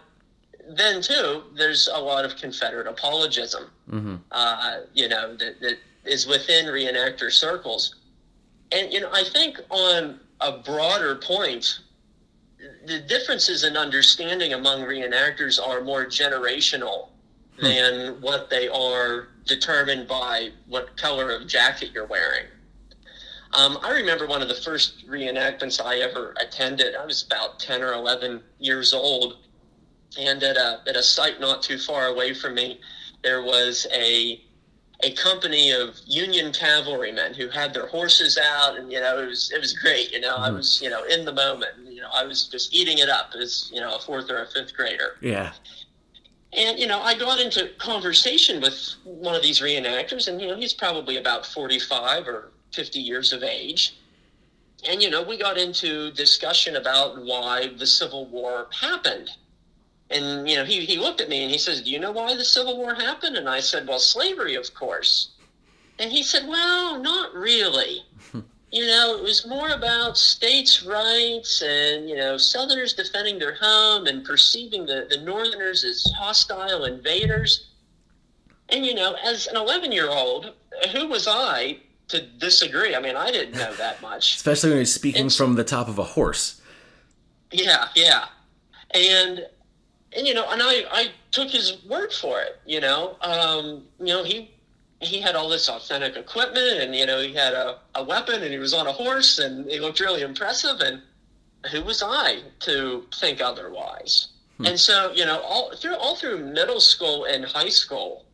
[0.69, 3.71] then too, there's a lot of Confederate apologism.
[3.89, 4.15] Mm-hmm.
[4.31, 7.95] Uh, you know that, that is within reenactor circles,
[8.71, 11.79] and you know I think on a broader point,
[12.85, 17.09] the differences in understanding among reenactors are more generational
[17.57, 17.65] hmm.
[17.65, 22.45] than what they are determined by what color of jacket you're wearing.
[23.53, 26.95] Um, I remember one of the first reenactments I ever attended.
[26.95, 29.37] I was about 10 or 11 years old.
[30.17, 32.79] And at a, at a site not too far away from me,
[33.23, 34.41] there was a,
[35.03, 38.77] a company of Union cavalrymen who had their horses out.
[38.77, 40.11] And, you know, it was, it was great.
[40.11, 40.43] You know, mm-hmm.
[40.43, 41.71] I was, you know, in the moment.
[41.85, 44.47] You know, I was just eating it up as, you know, a fourth or a
[44.47, 45.17] fifth grader.
[45.21, 45.51] Yeah.
[46.53, 50.57] And, you know, I got into conversation with one of these reenactors, and, you know,
[50.57, 53.95] he's probably about 45 or 50 years of age.
[54.87, 59.29] And, you know, we got into discussion about why the Civil War happened.
[60.09, 62.35] And, you know, he, he looked at me and he says, Do you know why
[62.35, 63.37] the Civil War happened?
[63.37, 65.29] And I said, Well, slavery, of course.
[65.99, 68.03] And he said, Well, not really.
[68.71, 74.07] you know, it was more about states' rights and, you know, Southerners defending their home
[74.07, 77.67] and perceiving the, the Northerners as hostile invaders.
[78.69, 80.53] And, you know, as an 11 year old,
[80.91, 81.77] who was I
[82.11, 82.95] to disagree.
[82.95, 84.35] I mean, I didn't know that much.
[84.37, 86.61] Especially when he's speaking and, from the top of a horse.
[87.51, 88.25] Yeah, yeah.
[88.93, 89.45] And
[90.15, 93.17] and you know, and I I took his word for it, you know.
[93.21, 94.51] Um, you know, he
[95.01, 98.51] he had all this authentic equipment and you know, he had a, a weapon and
[98.51, 101.01] he was on a horse and he looked really impressive and
[101.71, 104.29] who was I to think otherwise?
[104.57, 104.67] Hmm.
[104.67, 108.25] And so, you know, all through all through middle school and high school,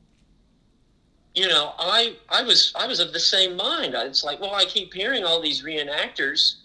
[1.38, 3.94] you know, I I was I was of the same mind.
[3.94, 6.56] It's like, well, I keep hearing all these reenactors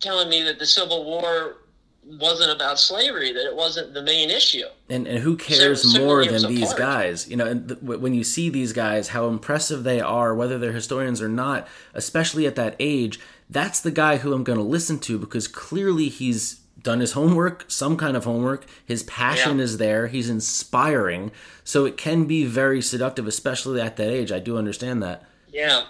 [0.00, 1.58] telling me that the Civil War
[2.02, 4.64] wasn't about slavery, that it wasn't the main issue.
[4.88, 7.28] And and who cares so, more than these guys?
[7.28, 10.72] You know, and th- when you see these guys, how impressive they are, whether they're
[10.72, 13.20] historians or not, especially at that age.
[13.50, 17.64] That's the guy who I'm going to listen to because clearly he's done his homework,
[17.68, 18.66] some kind of homework.
[18.84, 19.64] His passion yeah.
[19.64, 20.06] is there.
[20.06, 21.32] He's inspiring.
[21.64, 24.30] So it can be very seductive, especially at that age.
[24.30, 25.24] I do understand that.
[25.52, 25.84] Yeah.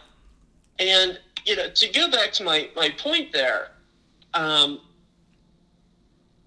[0.78, 3.72] And, you know, to go back to my, my point there,
[4.34, 4.80] um,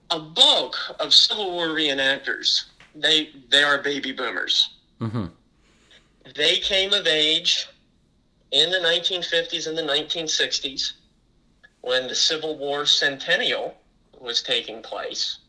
[0.10, 2.66] a bulk of Civil War reenactors
[2.96, 4.76] they they are baby boomers.
[5.00, 5.26] Mm-hmm.
[6.36, 7.68] They came of age
[8.52, 10.94] in the 1950s and the 1960s
[11.82, 13.76] when the Civil War centennial
[14.20, 15.40] was taking place.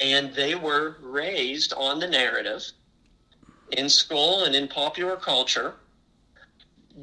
[0.00, 2.62] And they were raised on the narrative
[3.72, 5.74] in school and in popular culture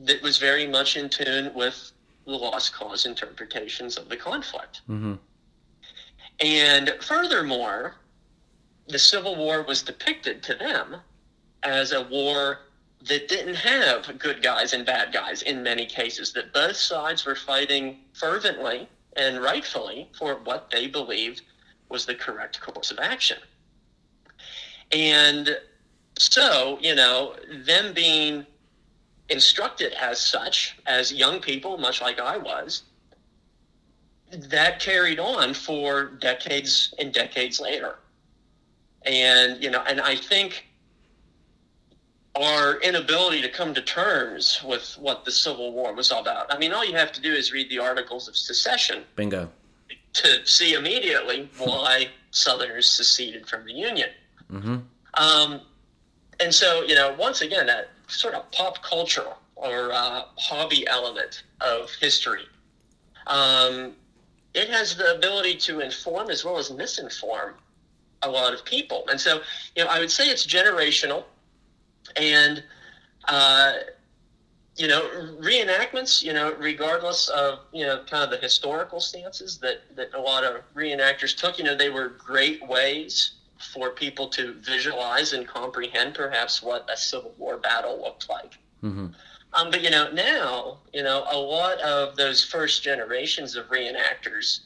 [0.06, 1.92] that was very much in tune with
[2.26, 4.82] the lost cause interpretations of the conflict.
[4.90, 5.16] Mm-hmm.
[6.40, 7.96] And furthermore,
[8.88, 10.98] the Civil War was depicted to them
[11.64, 12.60] as a war
[13.08, 17.36] that didn't have good guys and bad guys in many cases, that both sides were
[17.36, 21.42] fighting fervently and rightfully for what they believed
[21.90, 23.38] was the correct course of action.
[24.92, 25.58] And
[26.18, 27.36] so, you know,
[27.66, 28.46] them being
[29.30, 32.84] instructed as such, as young people, much like I was,
[34.32, 38.00] that carried on for decades and decades later.
[39.04, 40.66] And, you know, and I think
[42.36, 46.54] our inability to come to terms with what the Civil War was all about.
[46.54, 49.50] I mean, all you have to do is read the Articles of Secession Bingo.
[50.14, 54.10] to see immediately why Southerners seceded from the Union.
[54.52, 54.78] Mm-hmm.
[55.16, 55.62] Um,
[56.40, 61.44] and so, you know, once again, that sort of pop culture or uh, hobby element
[61.60, 62.46] of history,
[63.28, 63.94] um,
[64.54, 67.54] it has the ability to inform as well as misinform
[68.24, 69.04] a lot of people.
[69.10, 69.42] And so,
[69.76, 71.24] you know, I would say it's generational.
[72.16, 72.64] And,
[73.28, 73.74] uh,
[74.76, 75.02] you know,
[75.40, 80.20] reenactments, you know, regardless of, you know, kind of the historical stances that, that a
[80.20, 83.34] lot of reenactors took, you know, they were great ways
[83.74, 88.58] for people to visualize and comprehend perhaps what a Civil War battle looked like.
[88.84, 89.08] Mm-hmm.
[89.54, 94.62] Um, but you know, now you know a lot of those first generations of reenactors,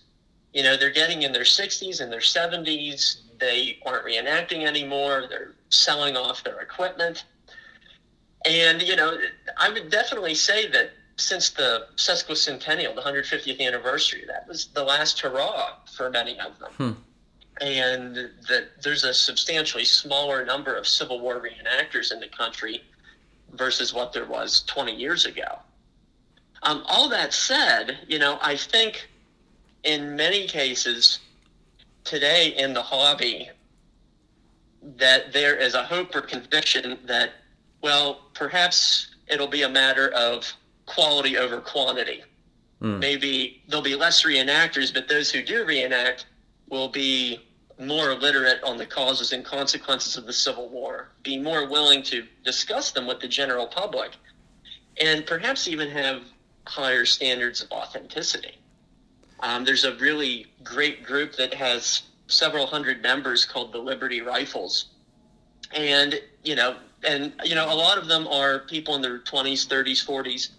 [0.53, 3.21] you know, they're getting in their 60s and their 70s.
[3.39, 5.25] They aren't reenacting anymore.
[5.29, 7.25] They're selling off their equipment,
[8.45, 9.17] and you know,
[9.57, 15.19] I would definitely say that since the sesquicentennial, the 150th anniversary, that was the last
[15.19, 16.71] hurrah for many of them.
[16.77, 16.91] Hmm.
[17.61, 18.15] And
[18.49, 22.83] that there's a substantially smaller number of Civil War reenactors in the country
[23.53, 25.59] versus what there was 20 years ago.
[26.63, 29.07] Um, all that said, you know, I think
[29.83, 31.19] in many cases
[32.03, 33.49] today in the hobby
[34.97, 37.31] that there is a hope or conviction that,
[37.85, 40.51] well, perhaps it'll be a matter of
[40.87, 42.23] quality over quantity.
[42.81, 42.97] Mm.
[42.97, 46.25] Maybe there'll be less reenactors, but those who do reenact
[46.67, 47.45] will be
[47.79, 52.25] more literate on the causes and consequences of the Civil War, be more willing to
[52.43, 54.13] discuss them with the general public,
[54.99, 56.23] and perhaps even have
[56.65, 58.57] higher standards of authenticity.
[59.41, 64.85] Um, there's a really great group that has several hundred members called the Liberty Rifles,
[65.71, 66.77] and you know,
[67.07, 70.49] and you know, a lot of them are people in their 20s, 30s, 40s.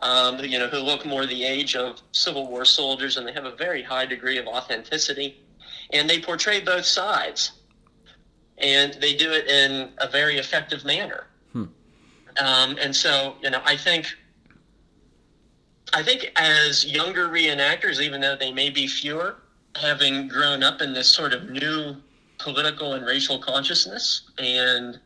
[0.00, 3.44] Um, you know, who look more the age of Civil War soldiers, and they have
[3.44, 5.42] a very high degree of authenticity
[5.92, 7.52] and they portray both sides,
[8.58, 11.26] and they do it in a very effective manner.
[11.52, 11.64] Hmm.
[12.40, 14.06] Um, and so, you know, I think,
[15.92, 19.36] I think as younger reenactors, even though they may be fewer,
[19.76, 21.96] having grown up in this sort of new
[22.38, 24.98] political and racial consciousness, and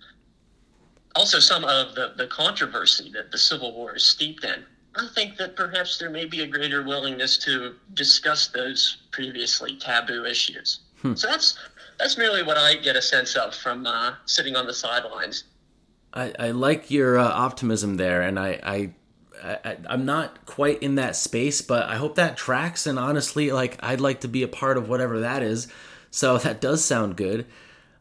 [1.17, 4.65] also some of the, the controversy that the Civil War is steeped in.
[4.95, 10.25] I think that perhaps there may be a greater willingness to discuss those previously taboo
[10.25, 10.81] issues.
[11.03, 11.15] Hmm.
[11.15, 11.59] So that's
[11.99, 15.45] that's merely what I get a sense of from uh, sitting on the sidelines.
[16.13, 18.91] I, I like your uh, optimism there, and I, I
[19.43, 22.87] I, am not quite in that space, but I hope that tracks.
[22.87, 25.69] And honestly, like I'd like to be a part of whatever that is.
[26.11, 27.47] So that does sound good.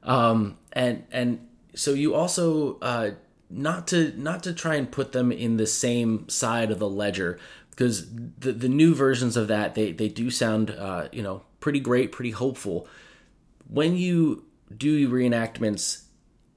[0.04, 3.12] Um, and and so you also uh,
[3.50, 7.40] not to not to try and put them in the same side of the ledger
[7.70, 8.08] because
[8.40, 12.12] the the new versions of that they they do sound uh, you know pretty great,
[12.12, 12.88] pretty hopeful.
[13.68, 14.46] When you
[14.78, 16.04] do reenactments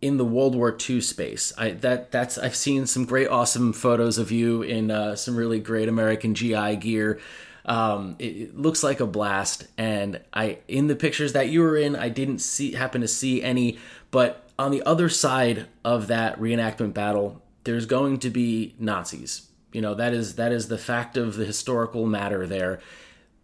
[0.02, 4.18] in the World War II space, I that that's I've seen some great, awesome photos
[4.18, 7.20] of you in uh, some really great American GI gear.
[7.64, 11.78] Um, it, it, looks like a blast, and I in the pictures that you were
[11.78, 13.78] in, I didn't see happen to see any,
[14.10, 19.48] but on the other side of that reenactment battle, there's going to be Nazis.
[19.72, 22.80] You know, that is that is the fact of the historical matter there.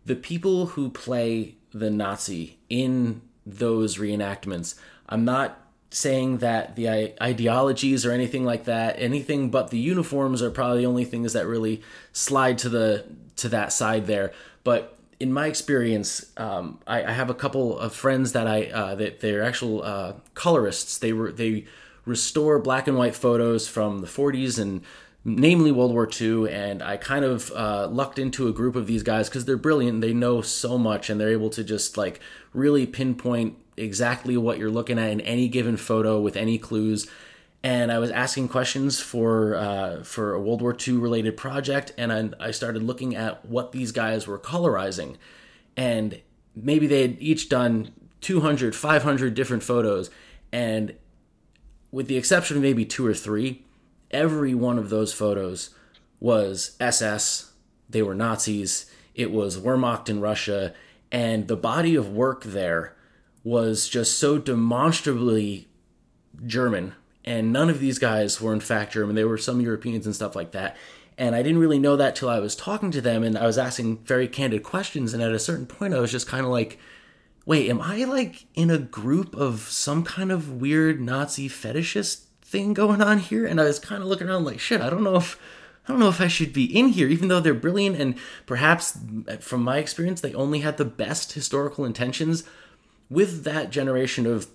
[0.06, 4.74] The people who play the Nazi in those reenactments,
[5.08, 5.60] I'm not
[5.90, 10.86] saying that the ideologies or anything like that, anything but the uniforms are probably the
[10.86, 13.04] only things that really slide to the
[13.36, 14.32] to that side there.
[14.64, 18.94] But in my experience, um, I, I, have a couple of friends that I uh,
[18.96, 20.98] that they're actual uh, colorists.
[20.98, 21.64] They were they
[22.04, 24.82] restore black and white photos from the 40s and
[25.24, 26.50] namely World War II.
[26.52, 30.02] And I kind of uh, lucked into a group of these guys because they're brilliant.
[30.02, 32.20] They know so much and they're able to just like
[32.52, 37.06] really pinpoint exactly what you're looking at in any given photo with any clues.
[37.64, 42.12] And I was asking questions for uh, for a World War II related project, and
[42.12, 45.16] I, I started looking at what these guys were colorizing,
[45.76, 46.20] and
[46.54, 50.10] maybe they had each done 200, 500 different photos,
[50.52, 50.94] and
[51.94, 53.64] with the exception of maybe two or three,
[54.10, 55.70] every one of those photos
[56.18, 57.52] was SS.
[57.88, 58.90] They were Nazis.
[59.14, 60.74] It was Wehrmacht in Russia.
[61.12, 62.96] And the body of work there
[63.44, 65.68] was just so demonstrably
[66.44, 66.94] German.
[67.24, 69.14] And none of these guys were, in fact, German.
[69.14, 70.76] They were some Europeans and stuff like that.
[71.16, 73.56] And I didn't really know that till I was talking to them and I was
[73.56, 75.14] asking very candid questions.
[75.14, 76.78] And at a certain point, I was just kind of like,
[77.46, 82.72] wait, am I like in a group of some kind of weird Nazi fetishist thing
[82.72, 85.16] going on here and i was kind of looking around like shit i don't know
[85.16, 85.40] if
[85.88, 88.14] i don't know if i should be in here even though they're brilliant and
[88.46, 88.96] perhaps
[89.40, 92.44] from my experience they only had the best historical intentions
[93.10, 94.46] with that generation of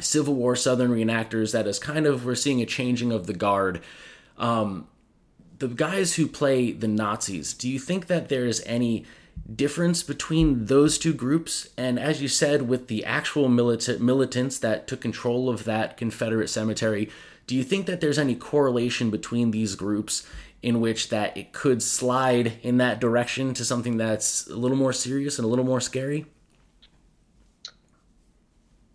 [0.00, 3.80] civil war southern reenactors that is kind of we're seeing a changing of the guard.
[4.36, 4.88] Um,
[5.58, 9.06] the guys who play the nazis do you think that there's any
[9.54, 11.68] difference between those two groups?
[11.76, 16.48] And as you said with the actual militant militants that took control of that confederate
[16.48, 17.08] cemetery
[17.46, 20.26] do you think that there's any correlation between these groups
[20.62, 24.92] in which that it could slide in that direction to something that's a little more
[24.92, 26.26] serious and a little more scary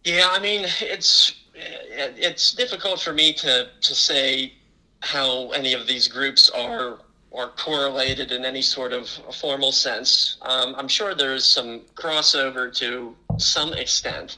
[0.04, 4.54] yeah i mean it's it's difficult for me to to say
[5.02, 7.00] how any of these groups are
[7.32, 9.08] or correlated in any sort of
[9.40, 10.38] formal sense.
[10.42, 14.38] Um, I'm sure there's some crossover to some extent.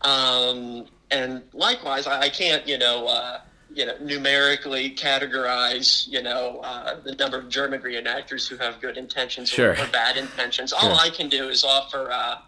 [0.00, 3.40] Um, and likewise, I, I, can't, you know, uh,
[3.72, 8.96] you know, numerically categorize, you know, uh, the number of German reenactors who have good
[8.96, 9.72] intentions sure.
[9.72, 10.72] or, or, bad intentions.
[10.72, 12.38] All I can do is offer, uh,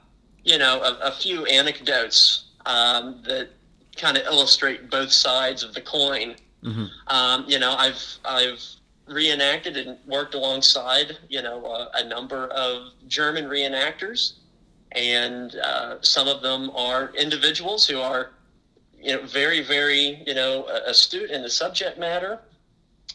[0.45, 3.51] you know, a, a few anecdotes um, that
[3.97, 6.37] kind of illustrate both sides of the coin.
[6.63, 6.87] Mm-hmm.
[7.09, 8.63] Um, you know, I've I've
[9.07, 14.35] reenacted and worked alongside, you know, uh, a number of German reenactors,
[14.93, 18.31] and uh, some of them are individuals who are,
[18.99, 22.39] you know, very, very, you know, astute in the subject matter,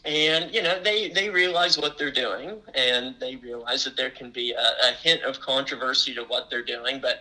[0.08, 4.32] and you know, they they realize what they're doing, and they realize that there can
[4.32, 7.20] be a, a hint of controversy to what they're doing, but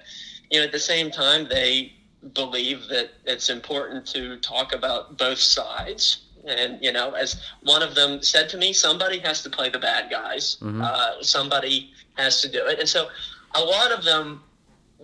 [0.51, 1.93] you know, at the same time, they
[2.35, 7.95] believe that it's important to talk about both sides and you know, as one of
[7.95, 10.57] them said to me, somebody has to play the bad guys.
[10.61, 10.81] Mm-hmm.
[10.83, 13.09] Uh, somebody has to do it, and so
[13.55, 14.43] a lot of them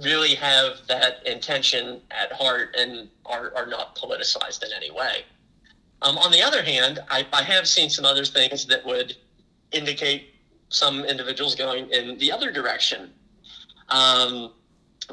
[0.03, 5.24] really have that intention at heart and are, are not politicized in any way.
[6.03, 9.16] Um, on the other hand, I, I have seen some other things that would
[9.70, 10.34] indicate
[10.68, 13.12] some individuals going in the other direction,
[13.88, 14.53] um,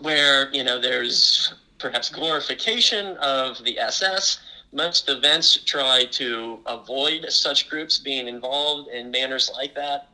[0.01, 4.39] where you know there's perhaps glorification of the SS
[4.71, 10.09] most events try to avoid such groups being involved in manners like that.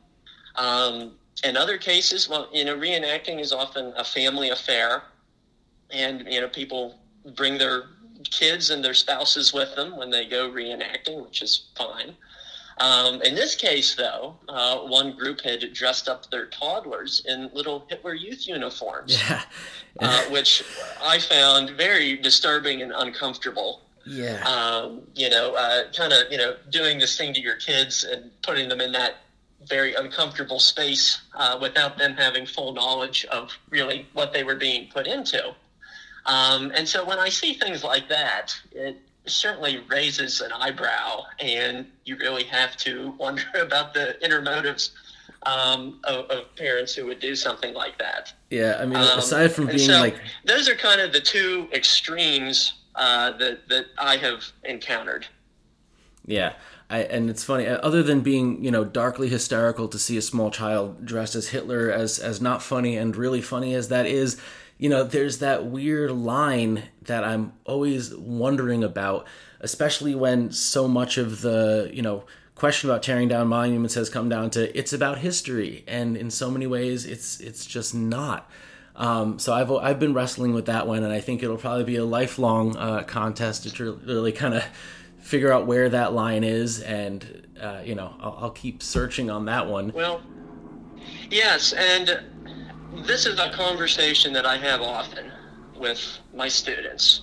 [0.54, 1.12] Um,
[1.44, 5.02] in other cases, well, you know, reenacting is often a family affair,
[5.90, 6.98] and you know, people
[7.34, 7.84] bring their
[8.30, 12.14] kids and their spouses with them when they go reenacting, which is fine.
[12.78, 17.86] Um, in this case, though, uh, one group had dressed up their toddlers in little
[17.88, 19.42] Hitler Youth uniforms, yeah.
[20.00, 20.62] uh, which
[21.02, 23.82] I found very disturbing and uncomfortable.
[24.04, 24.42] Yeah.
[24.46, 28.30] Um, you know, uh, kind of, you know, doing this thing to your kids and
[28.42, 29.16] putting them in that
[29.66, 34.88] very uncomfortable space uh, without them having full knowledge of really what they were being
[34.92, 35.54] put into.
[36.26, 41.86] Um, and so when I see things like that, it certainly raises an eyebrow, and
[42.04, 44.92] you really have to wonder about the inner motives
[45.42, 48.32] um, of, of, parents who would do something like that.
[48.50, 51.68] Yeah, I mean, um, aside from being so like, those are kind of the two
[51.72, 55.26] extremes uh, that that I have encountered.
[56.26, 56.54] Yeah,
[56.90, 57.66] I, and it's funny.
[57.66, 61.48] Uh, other than being, you know, darkly hysterical to see a small child dressed as
[61.48, 64.40] Hitler, as as not funny and really funny as that is,
[64.76, 69.26] you know, there's that weird line that I'm always wondering about,
[69.60, 72.24] especially when so much of the, you know,
[72.56, 76.50] question about tearing down monuments has come down to it's about history, and in so
[76.50, 78.50] many ways, it's it's just not.
[78.96, 81.96] Um, so I've I've been wrestling with that one, and I think it'll probably be
[81.96, 84.64] a lifelong uh, contest to really kind of
[85.26, 89.44] figure out where that line is, and uh, you know I'll, I'll, keep searching on
[89.46, 89.92] that one.
[89.92, 90.22] Well,
[91.30, 92.20] yes, and
[93.06, 95.32] this is a conversation that I have often
[95.76, 96.00] with
[96.32, 97.22] my students.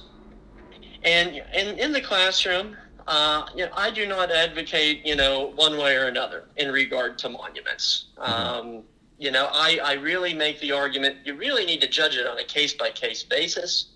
[1.04, 2.78] And in, in the classroom,
[3.08, 7.18] uh, you know, I do not advocate, you know, one way or another in regard
[7.20, 8.06] to monuments.
[8.18, 8.32] Mm-hmm.
[8.32, 8.84] Um,
[9.18, 12.38] you know, I, I really make the argument you really need to judge it on
[12.38, 13.93] a case by case basis.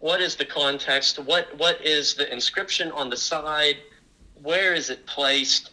[0.00, 1.18] What is the context?
[1.18, 3.76] What what is the inscription on the side?
[4.42, 5.70] Where is it placed?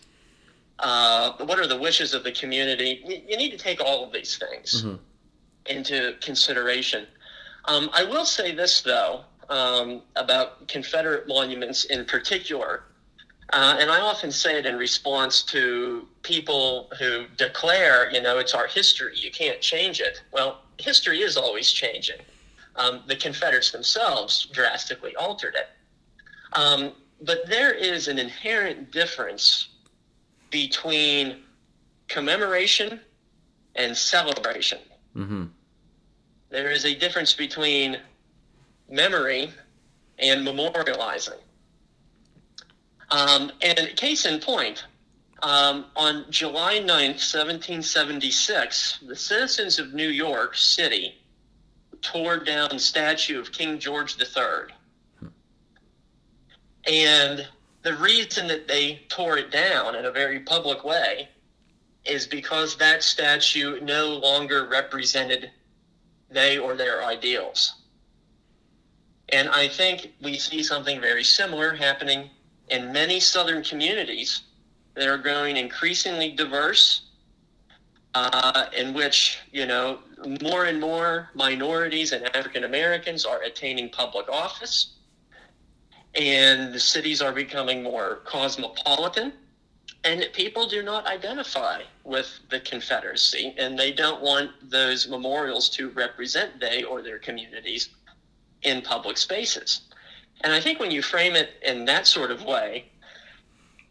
[0.80, 3.02] Uh, what are the wishes of the community?
[3.06, 4.96] You, you need to take all of these things mm-hmm.
[5.66, 7.08] into consideration.
[7.66, 12.84] Um, I will say this though um, about Confederate monuments in particular.
[13.54, 18.54] Uh, and I often say it in response to people who declare, you know, it's
[18.54, 20.22] our history, you can't change it.
[20.34, 22.18] Well, history is always changing.
[22.78, 25.68] Um, the Confederates themselves drastically altered it.
[26.54, 29.70] Um, but there is an inherent difference
[30.52, 31.44] between
[32.08, 33.00] commemoration
[33.76, 34.80] and celebration.
[35.16, 35.46] Mm-hmm.
[36.50, 37.98] There is a difference between
[38.90, 39.52] memory
[40.20, 41.40] and memorializing.
[43.10, 44.86] Um, and case in point,
[45.44, 51.16] um, on July 9th, 1776, the citizens of New York City
[52.08, 54.74] tore down statue of King George III.
[56.88, 57.48] And
[57.84, 61.28] the reason that they tore it down in a very public way
[62.06, 65.52] is because that statue no longer represented
[66.30, 67.74] they or their ideals.
[69.30, 72.30] And I think we see something very similar happening
[72.70, 74.44] in many southern communities
[74.96, 77.07] that are growing increasingly diverse,
[78.18, 80.00] uh, in which, you know,
[80.42, 84.94] more and more minorities and African Americans are attaining public office.
[86.20, 89.34] And the cities are becoming more cosmopolitan.
[90.04, 95.90] And people do not identify with the Confederacy, and they don't want those memorials to
[95.90, 97.90] represent they or their communities
[98.64, 99.82] in public spaces.
[100.44, 102.86] And I think when you frame it in that sort of way,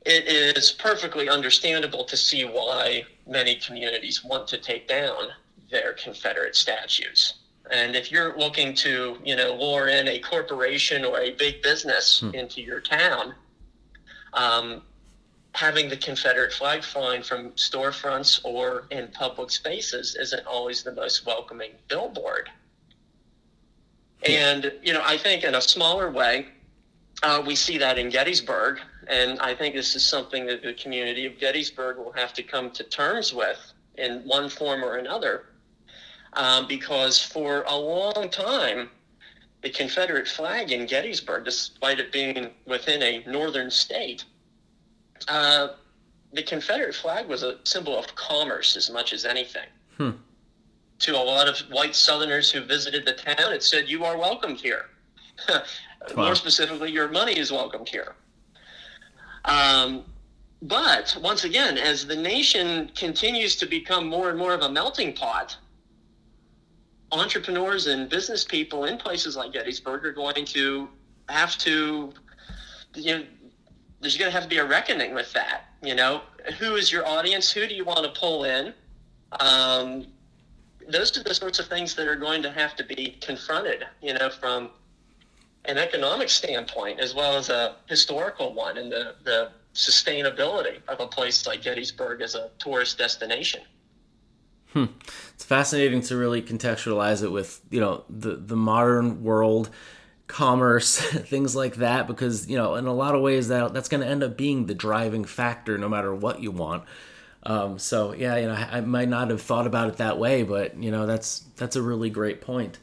[0.07, 5.29] it is perfectly understandable to see why many communities want to take down
[5.71, 7.35] their Confederate statues.
[7.71, 12.21] And if you're looking to, you know, lure in a corporation or a big business
[12.21, 12.31] hmm.
[12.35, 13.35] into your town,
[14.35, 14.83] um,
[15.53, 21.27] having the Confederate flag flying from storefronts or in public spaces isn't always the most
[21.27, 22.49] welcoming billboard.
[24.25, 26.47] And, you know, I think in a smaller way,
[27.23, 28.81] uh, we see that in Gettysburg.
[29.07, 32.71] And I think this is something that the community of Gettysburg will have to come
[32.73, 35.47] to terms with in one form or another.
[36.33, 38.91] Um, because for a long time,
[39.63, 44.25] the Confederate flag in Gettysburg, despite it being within a northern state,
[45.29, 45.69] uh,
[46.33, 49.69] the Confederate flag was a symbol of commerce as much as anything.
[49.97, 50.11] Hmm
[50.99, 53.53] to a lot of white Southerners who visited the town.
[53.53, 54.91] It said, "You are welcomed here."
[56.17, 58.15] More specifically, your money is welcomed here.
[59.47, 60.05] Um,
[60.63, 65.13] but once again, as the nation continues to become more and more of a melting
[65.13, 65.57] pot,
[67.13, 70.89] entrepreneurs and business people in places like Gettysburg are going to
[71.29, 72.13] have to,
[72.95, 73.25] you know,
[74.01, 75.67] there's going to have to be a reckoning with that.
[75.83, 76.23] You know,
[76.59, 77.51] who is your audience?
[77.51, 78.75] Who do you want to pull in?
[79.41, 80.07] Um,
[80.89, 84.15] those are the sorts of things that are going to have to be confronted, you
[84.15, 84.71] know, from
[85.69, 91.07] an economic standpoint as well as a historical one and the, the sustainability of a
[91.07, 93.63] place like Gettysburg as a tourist destination.
[94.73, 94.87] Hmm.
[95.35, 99.71] It's fascinating to really contextualize it with, you know, the, the modern world,
[100.27, 104.03] commerce, things like that, because, you know, in a lot of ways that that's going
[104.03, 106.85] to end up being the driving factor no matter what you want.
[107.47, 110.43] Um, so yeah, you know, I, I, might not have thought about it that way,
[110.43, 112.81] but you know, that's that's a really great point.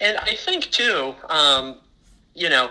[0.00, 1.78] And I think too, um,
[2.34, 2.70] you know,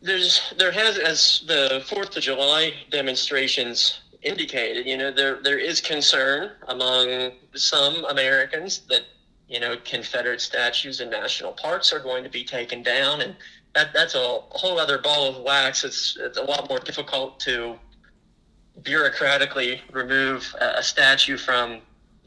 [0.00, 5.80] there's there has as the Fourth of July demonstrations indicated, you know, there there is
[5.80, 9.02] concern among some Americans that
[9.48, 13.36] you know Confederate statues in national parks are going to be taken down, and
[13.74, 15.84] that that's a whole other ball of wax.
[15.84, 17.76] It's it's a lot more difficult to
[18.82, 21.80] bureaucratically remove a, statue from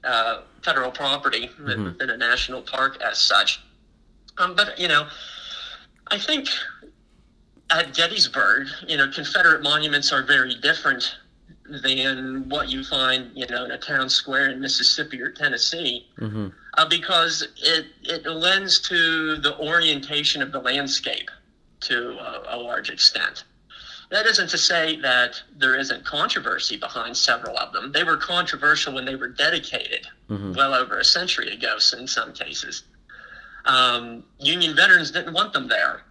[0.03, 1.83] uh, federal property mm-hmm.
[1.83, 3.61] within a national park as such.
[4.37, 5.07] Um, but you know,
[6.11, 6.47] I think
[7.69, 11.17] at Gettysburg, you know, Confederate monuments are very different
[11.83, 16.47] than what you find, you know, in a town square in Mississippi or Tennessee, mm-hmm.
[16.77, 21.29] uh, because it it lends to the orientation of the landscape
[21.81, 23.43] to a, a large extent.
[24.09, 27.91] that isn't to say that there isn't controversy behind several of them.
[27.91, 30.53] They were controversial when they were dedicated mm-hmm.
[30.53, 32.83] well over a century ago, in some cases.
[33.67, 36.01] Um, Union veterans didn't want them there,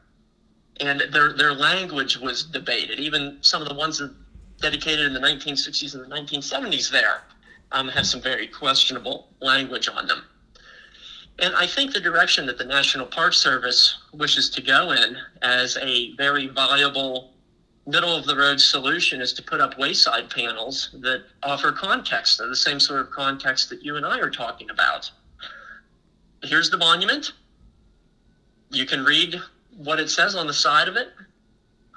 [0.81, 3.01] and their their language was debated.
[3.01, 4.15] Even some of the ones that
[4.61, 7.23] dedicated in the 1960s and the 1970s there
[7.73, 10.23] um, have some very questionable language on them.
[11.39, 15.77] And I think the direction that the National Park Service wishes to go in as
[15.83, 17.35] a very viable
[17.87, 22.57] middle of the road solution is to put up wayside panels that offer context, the
[22.57, 25.11] same sort of context that you and I are talking about.
[26.43, 27.33] Here's the monument.
[28.71, 29.41] You can read
[29.77, 31.09] what it says on the side of it,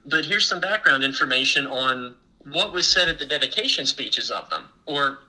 [0.06, 2.16] but here's some background information on
[2.52, 5.20] what was said at the dedication speeches of them, or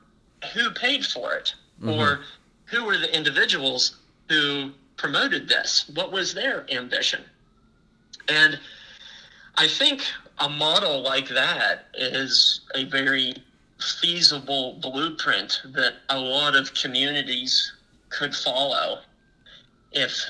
[0.54, 1.90] who paid for it, mm-hmm.
[1.90, 2.20] or
[2.64, 3.96] who were the individuals
[4.28, 5.90] who promoted this?
[5.94, 7.22] What was their ambition?
[8.28, 8.58] And
[9.56, 10.02] I think
[10.38, 13.34] a model like that is a very
[14.00, 17.72] feasible blueprint that a lot of communities
[18.08, 19.00] could follow
[19.92, 20.22] if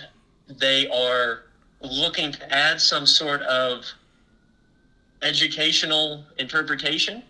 [0.59, 1.45] they are
[1.81, 3.85] looking to add some sort of
[5.23, 7.23] educational interpretation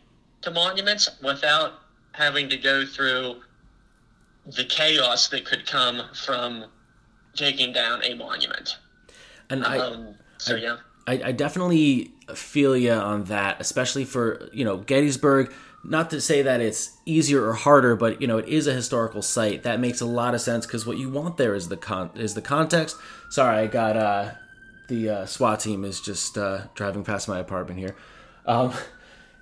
[0.42, 1.74] to monuments without
[2.12, 3.36] having to go through
[4.56, 6.64] the chaos that could come from
[7.34, 8.78] taking down a monument.
[9.50, 14.48] And I, um, so I, yeah, I, I definitely feel you on that, especially for
[14.52, 15.52] you know Gettysburg.
[15.82, 19.22] Not to say that it's easier or harder, but you know it is a historical
[19.22, 19.62] site.
[19.62, 22.34] That makes a lot of sense because what you want there is the con is
[22.34, 22.96] the context.
[23.30, 24.32] Sorry, I got uh,
[24.88, 27.96] the uh, SWAT team is just uh, driving past my apartment here.
[28.44, 28.74] Um,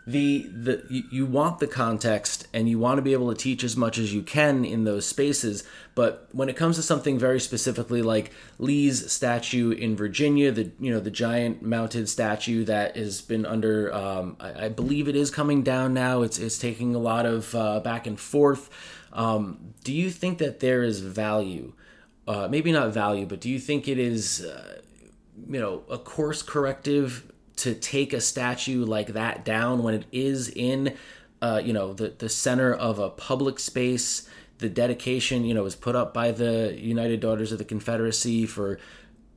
[0.09, 3.77] the the you, want the context and you want to be able to teach as
[3.77, 8.01] much as you can in those spaces but when it comes to something very specifically
[8.01, 13.45] like lee's statue in virginia the you know the giant mounted statue that has been
[13.45, 17.27] under um, I, I, believe it is coming down now it's it's taking a lot
[17.27, 18.71] of uh, back and forth
[19.13, 21.75] um, do you think that there is value
[22.27, 24.81] uh, maybe not value but do you think it is uh,
[25.47, 30.49] you know a course corrective to take a statue like that down when it is
[30.49, 30.97] in
[31.41, 34.29] uh, you know the the center of a public space.
[34.59, 38.81] The dedication you know was put up by the united daughters of the confederacy for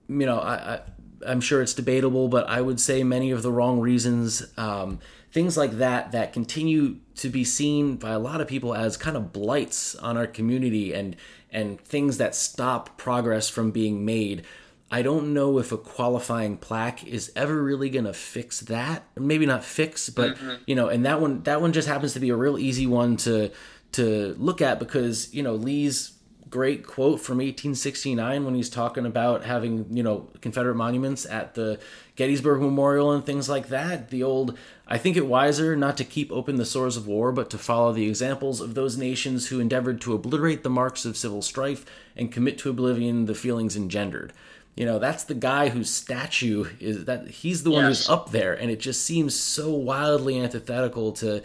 [0.07, 0.79] you know i, I
[1.27, 4.99] i'm sure it's debatable but i would say many of the wrong reasons um,
[5.31, 9.15] things like that that continue to be seen by a lot of people as kind
[9.15, 11.15] of blights on our community and
[11.51, 14.43] and things that stop progress from being made
[14.91, 19.05] I don't know if a qualifying plaque is ever really going to fix that.
[19.17, 20.55] Maybe not fix, but mm-hmm.
[20.67, 23.15] you know, and that one that one just happens to be a real easy one
[23.17, 23.51] to
[23.93, 26.13] to look at because, you know, Lee's
[26.49, 31.79] great quote from 1869 when he's talking about having, you know, Confederate monuments at the
[32.17, 34.09] Gettysburg Memorial and things like that.
[34.09, 37.49] The old I think it wiser not to keep open the sores of war, but
[37.51, 41.41] to follow the examples of those nations who endeavored to obliterate the marks of civil
[41.41, 41.85] strife
[42.17, 44.33] and commit to oblivion the feelings engendered
[44.75, 47.99] you know that's the guy whose statue is that he's the one yes.
[47.99, 51.43] who's up there and it just seems so wildly antithetical to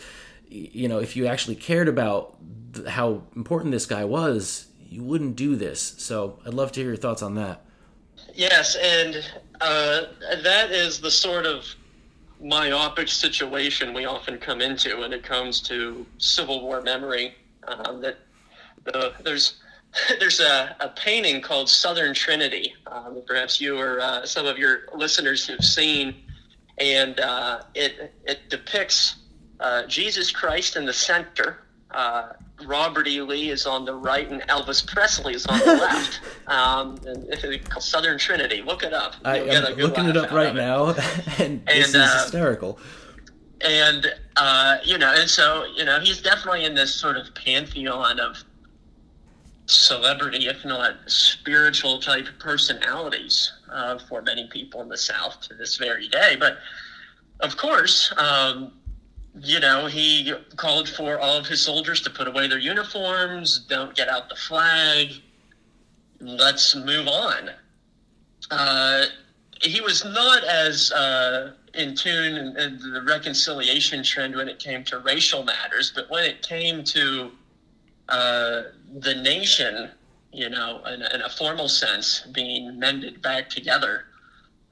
[0.48, 2.36] you know if you actually cared about
[2.88, 5.94] how important this guy was you wouldn't do this.
[5.98, 7.64] So i'd love to hear your thoughts on that.
[8.34, 9.24] Yes and
[9.60, 10.02] uh,
[10.42, 11.64] that is the sort of
[12.40, 17.34] myopic situation we often come into when it comes to civil war memory.
[17.66, 18.18] Um, that
[18.84, 19.54] the, there's
[20.18, 22.74] there's a, a, painting called Southern Trinity.
[22.86, 26.14] Um, perhaps you or uh, some of your listeners have seen,
[26.78, 29.16] and uh, it it depicts
[29.60, 31.62] uh, Jesus Christ in the center.
[31.92, 32.32] Uh,
[32.64, 33.20] Robert E.
[33.20, 36.20] Lee is on the right, and Elvis Presley is on the left.
[36.46, 38.62] Um, and it's called Southern Trinity.
[38.62, 39.14] Look it up.
[39.24, 40.88] I am looking it up right now,
[41.38, 42.78] and, and this is uh, hysterical.
[43.62, 48.20] And uh, you know, and so you know, he's definitely in this sort of pantheon
[48.20, 48.44] of
[49.66, 55.76] celebrity, if not spiritual type personalities uh, for many people in the South to this
[55.76, 56.36] very day.
[56.38, 56.58] But
[57.40, 58.72] of course, um,
[59.40, 63.94] you know, he called for all of his soldiers to put away their uniforms, don't
[63.94, 65.08] get out the flag,
[66.20, 67.50] let's move on.
[68.50, 69.04] Uh,
[69.60, 74.84] he was not as uh, in tune in, in the reconciliation trend when it came
[74.84, 77.30] to racial matters, but when it came to
[78.08, 78.62] uh,
[78.98, 79.90] the nation,
[80.32, 84.04] you know, in, in, a formal sense, being mended back together.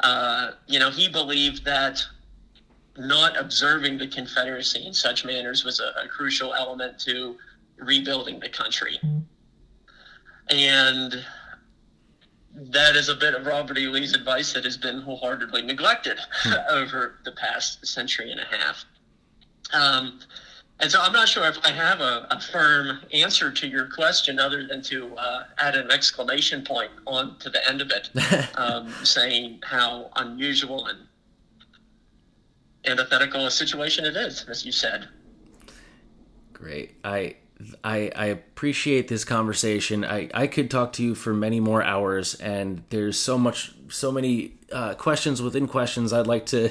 [0.01, 2.05] Uh, you know, he believed that
[2.97, 7.37] not observing the Confederacy in such manners was a, a crucial element to
[7.79, 9.01] rebuilding the country.
[10.51, 11.25] And
[12.55, 13.89] that is a bit of Robert E.
[13.89, 16.53] Lee's advice that has been wholeheartedly neglected hmm.
[16.71, 18.85] over the past century and a half.
[19.73, 20.21] Um,
[20.81, 24.39] and so I'm not sure if I have a, a, firm answer to your question
[24.39, 28.11] other than to uh, add an exclamation point on to the end of it,
[28.59, 30.99] um, saying how unusual and
[32.87, 35.09] antithetical a situation it is, as you said.
[36.53, 36.97] Great.
[37.05, 37.37] I
[37.83, 40.05] I, I appreciate this conversation.
[40.05, 44.11] I, I could talk to you for many more hours, and there's so much, so
[44.11, 46.71] many uh, questions within questions I'd like to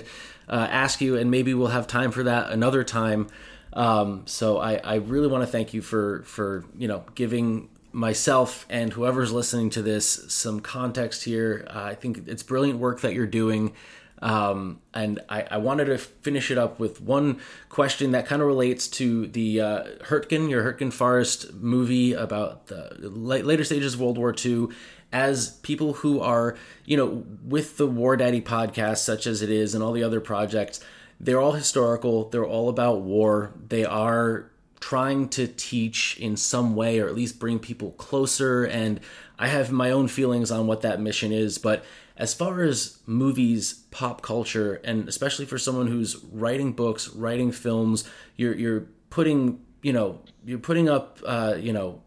[0.50, 3.28] uh, ask you, and maybe we'll have time for that another time.
[3.74, 8.66] Um, so I, I really want to thank you for for you know giving myself
[8.70, 11.68] and whoever's listening to this some context here.
[11.70, 13.74] Uh, I think it's brilliant work that you're doing.
[14.22, 18.48] Um, and I, I, wanted to finish it up with one question that kind of
[18.48, 24.18] relates to the uh, Hurtgen, your Hurtgen Forest movie about the later stages of World
[24.18, 24.68] War II.
[25.12, 29.76] As people who are, you know, with the War Daddy podcast, such as it is,
[29.76, 30.80] and all the other projects,
[31.20, 32.30] they're all historical.
[32.30, 33.54] They're all about war.
[33.70, 38.66] They are trying to teach in some way, or at least bring people closer.
[38.66, 39.00] And
[39.40, 41.86] I have my own feelings on what that mission is, but
[42.16, 48.04] as far as movies, pop culture, and especially for someone who's writing books, writing films,
[48.36, 52.02] you're you're putting you know you're putting up uh, you know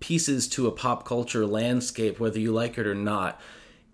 [0.00, 3.40] pieces to a pop culture landscape, whether you like it or not.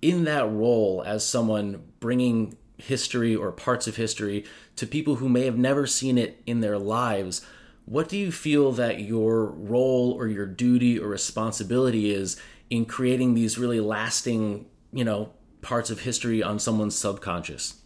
[0.02, 4.44] In that role as someone bringing history or parts of history
[4.76, 7.44] to people who may have never seen it in their lives,
[7.84, 13.34] what do you feel that your role or your duty or responsibility is in creating
[13.34, 17.80] these really lasting, you know, parts of history on someone's subconscious?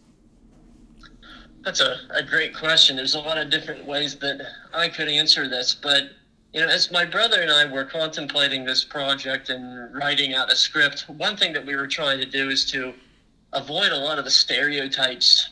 [1.63, 2.95] That's a, a great question.
[2.95, 4.39] There's a lot of different ways that
[4.73, 6.03] I could answer this, but
[6.53, 10.55] you know, as my brother and I were contemplating this project and writing out a
[10.55, 12.93] script, one thing that we were trying to do is to
[13.53, 15.49] avoid a lot of the stereotypes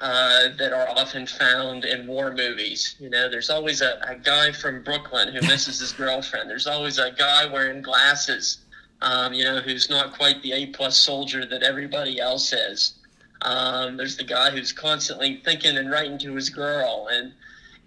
[0.00, 2.96] uh, that are often found in war movies.
[2.98, 6.50] You know, there's always a, a guy from Brooklyn who misses his girlfriend.
[6.50, 8.64] There's always a guy wearing glasses
[9.04, 12.94] um, you know, who's not quite the A plus soldier that everybody else is.
[13.42, 17.32] Um, there's the guy who's constantly thinking and writing to his girl, and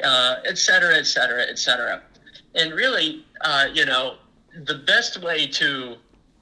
[0.03, 2.03] uh, et cetera, et cetera, et cetera.
[2.53, 4.17] And really, uh, you know,
[4.65, 5.95] the best way to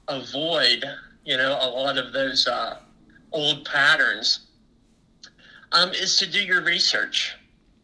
[0.08, 0.84] avoid,
[1.24, 2.78] you know, a lot of those uh,
[3.36, 4.46] old patterns
[5.72, 7.36] um, is to do your research.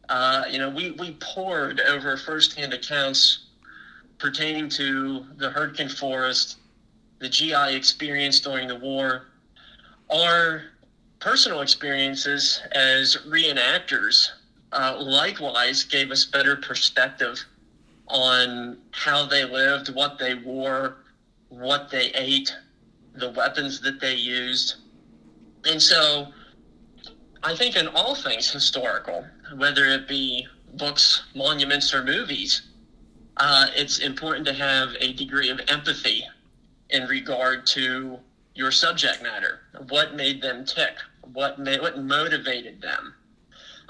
[0.09, 3.47] Uh, you know, we, we poured over firsthand accounts
[4.19, 6.57] pertaining to the Hurtgen Forest
[7.23, 9.29] the GI experience during the war,
[10.11, 10.65] our
[11.21, 14.29] personal experiences as reenactors
[14.73, 17.39] uh, likewise gave us better perspective
[18.09, 20.97] on how they lived, what they wore,
[21.49, 22.53] what they ate,
[23.15, 24.82] the weapons that they used.
[25.65, 26.29] And so
[27.43, 29.25] I think in all things historical,
[29.57, 32.63] whether it be books, monuments, or movies,
[33.39, 36.25] uh, it's important to have a degree of empathy
[36.91, 38.19] in regard to
[38.55, 39.61] your subject matter.
[39.89, 40.95] What made them tick?
[41.33, 43.15] What made, what motivated them?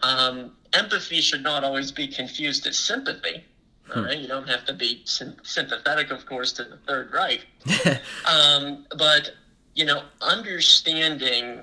[0.03, 3.45] Um, empathy should not always be confused as sympathy.
[3.89, 4.05] Hmm.
[4.05, 4.18] Right?
[4.18, 7.47] You don't have to be sympathetic, of course, to the Third Reich.
[8.25, 9.33] um, but
[9.75, 11.62] you know, understanding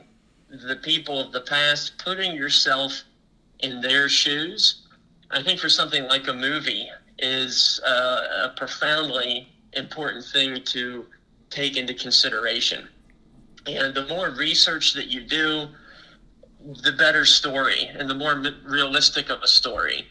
[0.50, 3.04] the people of the past, putting yourself
[3.60, 4.88] in their shoes,
[5.32, 6.88] I think for something like a movie
[7.20, 11.06] is uh, a profoundly important thing to
[11.50, 12.88] take into consideration.
[13.68, 15.68] And the more research that you do,
[16.84, 20.08] the better story and the more realistic of a story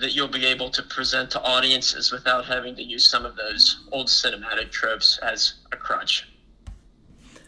[0.00, 3.86] that you'll be able to present to audiences without having to use some of those
[3.92, 6.28] old cinematic tropes as a crutch.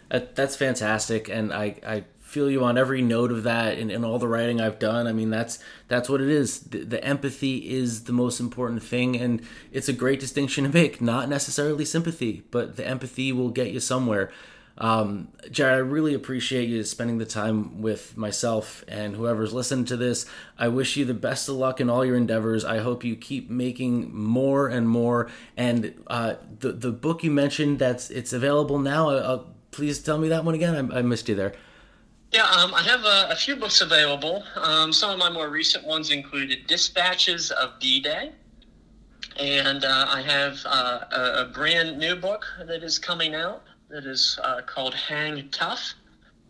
[0.08, 4.18] That's fantastic, and I, I feel you on every note of that and, in all
[4.18, 5.06] the writing I've done.
[5.06, 6.60] I mean, that's that's what it is.
[6.60, 9.40] The, the, empathy is the most important thing, and
[9.72, 11.00] it's a great distinction to make.
[11.00, 14.32] Not necessarily sympathy, but the empathy will get you somewhere.
[14.78, 19.96] Um, Jared, I really appreciate you spending the time with myself and whoever's listening to
[19.96, 20.26] this.
[20.58, 22.64] I wish you the best of luck in all your endeavors.
[22.64, 25.30] I hope you keep making more and more.
[25.56, 29.08] And uh, the the book you mentioned that's it's available now.
[29.10, 29.44] Uh,
[29.76, 30.90] please tell me that one again.
[30.90, 31.52] I, I missed you there.
[32.32, 34.42] Yeah, um, I have a, a, few books available.
[34.56, 38.32] Um, some of my more recent ones included Dispatches of D Day.
[39.38, 44.06] And uh, I have uh, a, a, brand new book that is coming out that
[44.06, 45.92] is uh, called Hang Tough.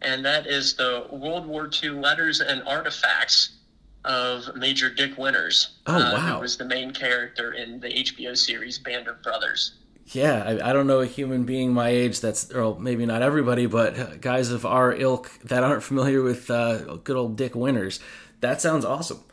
[0.02, 3.56] And that is the World War II letters and artifacts
[4.04, 5.78] of Major Dick Winters.
[5.86, 6.34] Oh, uh, wow.
[6.36, 9.72] Who was the main character in the HBO series Band of Brothers.
[10.08, 13.66] Yeah, I, I, don't know a human being my age that's, or maybe not everybody,
[13.66, 17.98] but guys of our ilk that aren't familiar with uh, good old Dick Winters.
[18.40, 19.24] That sounds awesome.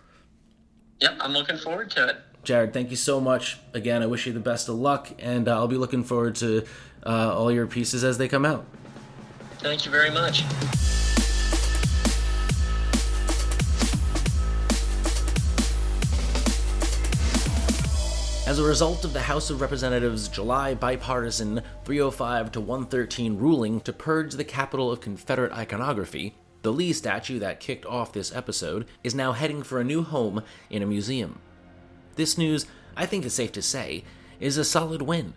[0.99, 2.17] Yep, I'm looking forward to it.
[2.43, 3.59] Jared, thank you so much.
[3.73, 6.65] Again, I wish you the best of luck, and uh, I'll be looking forward to
[7.05, 8.65] uh, all your pieces as they come out.
[9.59, 10.43] Thank you very much.
[18.53, 23.91] As a result of the House of Representatives' July bipartisan 305 to 113 ruling to
[23.91, 29.15] purge the Capitol of Confederate iconography, the Lee statue that kicked off this episode is
[29.15, 31.39] now heading for a new home in a museum.
[32.15, 34.03] This news, I think is safe to say,
[34.39, 35.33] is a solid win.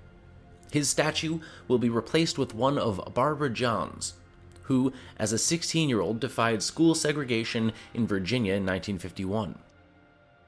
[0.71, 1.39] His statue
[1.69, 4.12] will be replaced with one of Barbara Johns,
[4.64, 9.59] who, as a 16 year old, defied school segregation in Virginia in 1951.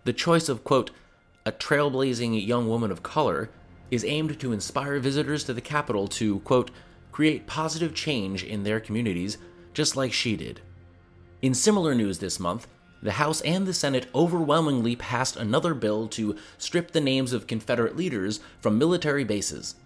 [0.05, 0.91] The choice of, quote,
[1.49, 3.49] a trailblazing young woman of color,
[3.91, 6.71] is aimed to inspire visitors to the Capitol to, quote,
[7.11, 9.39] create positive change in their communities,
[9.73, 10.61] just like she did.
[11.41, 12.67] In similar news this month,
[13.03, 17.97] the House and the Senate overwhelmingly passed another bill to strip the names of Confederate
[17.97, 19.77] leaders from military bases.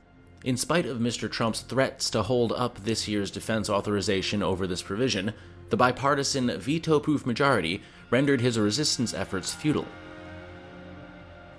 [0.45, 1.31] In spite of Mr.
[1.31, 5.33] Trump's threats to hold up this year's defense authorization over this provision,
[5.71, 9.87] the bipartisan veto proof majority rendered his resistance efforts futile.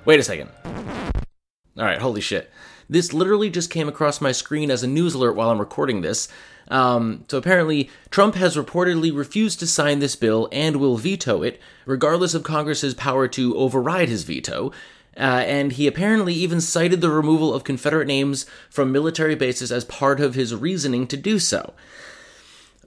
[0.06, 0.50] Wait a second.
[0.66, 2.52] All right, holy shit.
[2.90, 6.28] This literally just came across my screen as a news alert while I'm recording this.
[6.68, 11.60] Um, so apparently, Trump has reportedly refused to sign this bill and will veto it,
[11.86, 14.72] regardless of Congress's power to override his veto.
[15.16, 19.86] Uh, and he apparently even cited the removal of Confederate names from military bases as
[19.86, 21.74] part of his reasoning to do so.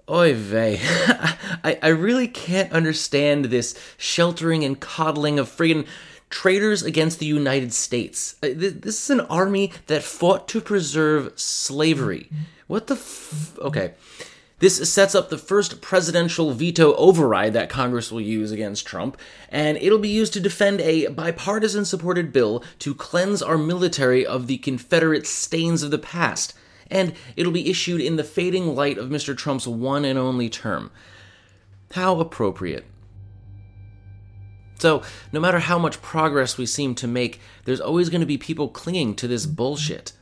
[0.09, 0.81] Oy vey.
[1.65, 5.87] I, I really can't understand this sheltering and coddling of friggin'
[6.31, 8.37] traitors against the United States.
[8.43, 12.29] Uh, this is an army that fought to preserve slavery.
[12.67, 13.95] What the f- Okay.
[14.59, 19.19] This sets up the first presidential veto override that Congress will use against Trump,
[19.51, 24.47] and it'll be used to defend a bipartisan supported bill to cleanse our military of
[24.47, 26.55] the Confederate stains of the past.
[26.91, 29.37] And it'll be issued in the fading light of Mr.
[29.37, 30.91] Trump's one and only term.
[31.93, 32.87] How appropriate.
[34.79, 35.03] So,
[35.33, 38.69] no matter how much progress we seem to make, there's always going to be people
[38.69, 40.13] clinging to this bullshit.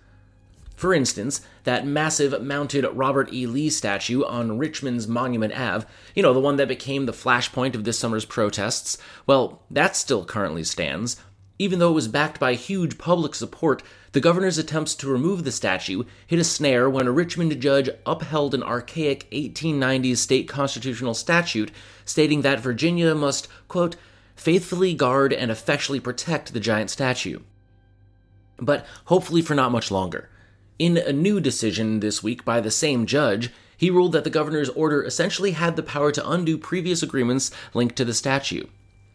[0.77, 3.47] For instance, that massive mounted Robert E.
[3.47, 7.85] Lee statue on Richmond's Monument Ave, you know, the one that became the flashpoint of
[7.85, 11.17] this summer's protests, well, that still currently stands.
[11.59, 15.53] Even though it was backed by huge public support, the governor's attempts to remove the
[15.53, 21.71] statue hit a snare when a Richmond judge upheld an archaic 1890s state constitutional statute
[22.05, 23.95] stating that Virginia must, quote,
[24.37, 27.41] faithfully guard and effectually protect the giant statue.
[28.59, 30.29] But hopefully for not much longer.
[30.79, 34.69] In a new decision this week by the same judge, he ruled that the governor's
[34.71, 38.67] order essentially had the power to undo previous agreements linked to the statue.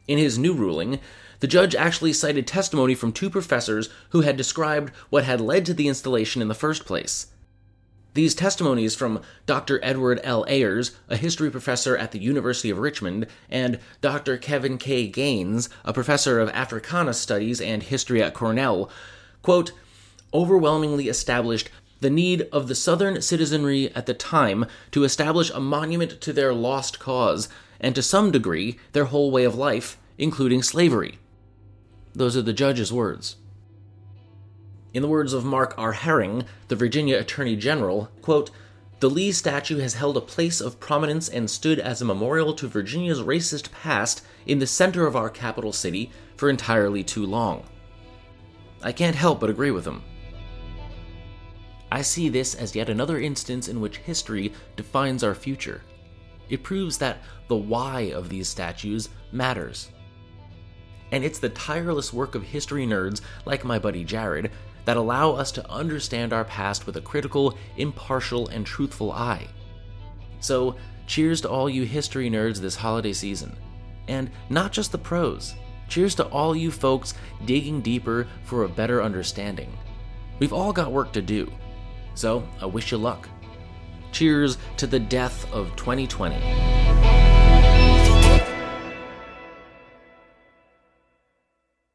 [0.08, 1.00] In his new ruling,
[1.40, 5.74] the judge actually cited testimony from two professors who had described what had led to
[5.74, 7.28] the installation in the first place.
[8.20, 9.80] These testimonies from Dr.
[9.82, 10.44] Edward L.
[10.50, 14.36] Ayers, a history professor at the University of Richmond, and Dr.
[14.36, 15.08] Kevin K.
[15.08, 18.90] Gaines, a professor of Africana Studies and History at Cornell,
[19.42, 19.72] quote,
[20.34, 21.70] overwhelmingly established
[22.02, 26.54] the need of the Southern citizenry at the time to establish a monument to their
[26.54, 27.48] lost cause,
[27.80, 31.20] and to some degree, their whole way of life, including slavery.
[32.14, 33.38] Those are the judge's words.
[34.92, 35.92] In the words of Mark R.
[35.92, 38.50] Herring, the Virginia Attorney General, quote,
[39.00, 42.68] the Lee statue has held a place of prominence and stood as a memorial to
[42.68, 47.64] Virginia's racist past in the center of our capital city for entirely too long.
[48.82, 50.02] I can't help but agree with him.
[51.92, 55.82] I see this as yet another instance in which history defines our future.
[56.50, 59.90] It proves that the why of these statues matters.
[61.12, 64.52] And it's the tireless work of history nerds like my buddy Jared
[64.90, 69.48] that allow us to understand our past with a critical, impartial, and truthful eye.
[70.40, 73.56] So, cheers to all you history nerds this holiday season.
[74.08, 75.54] And not just the pros,
[75.90, 77.14] cheers to all you folks
[77.46, 79.78] digging deeper for a better understanding.
[80.40, 81.52] We've all got work to do,
[82.16, 83.30] so I wish you luck.
[84.12, 86.99] Cheers to the death of 2020.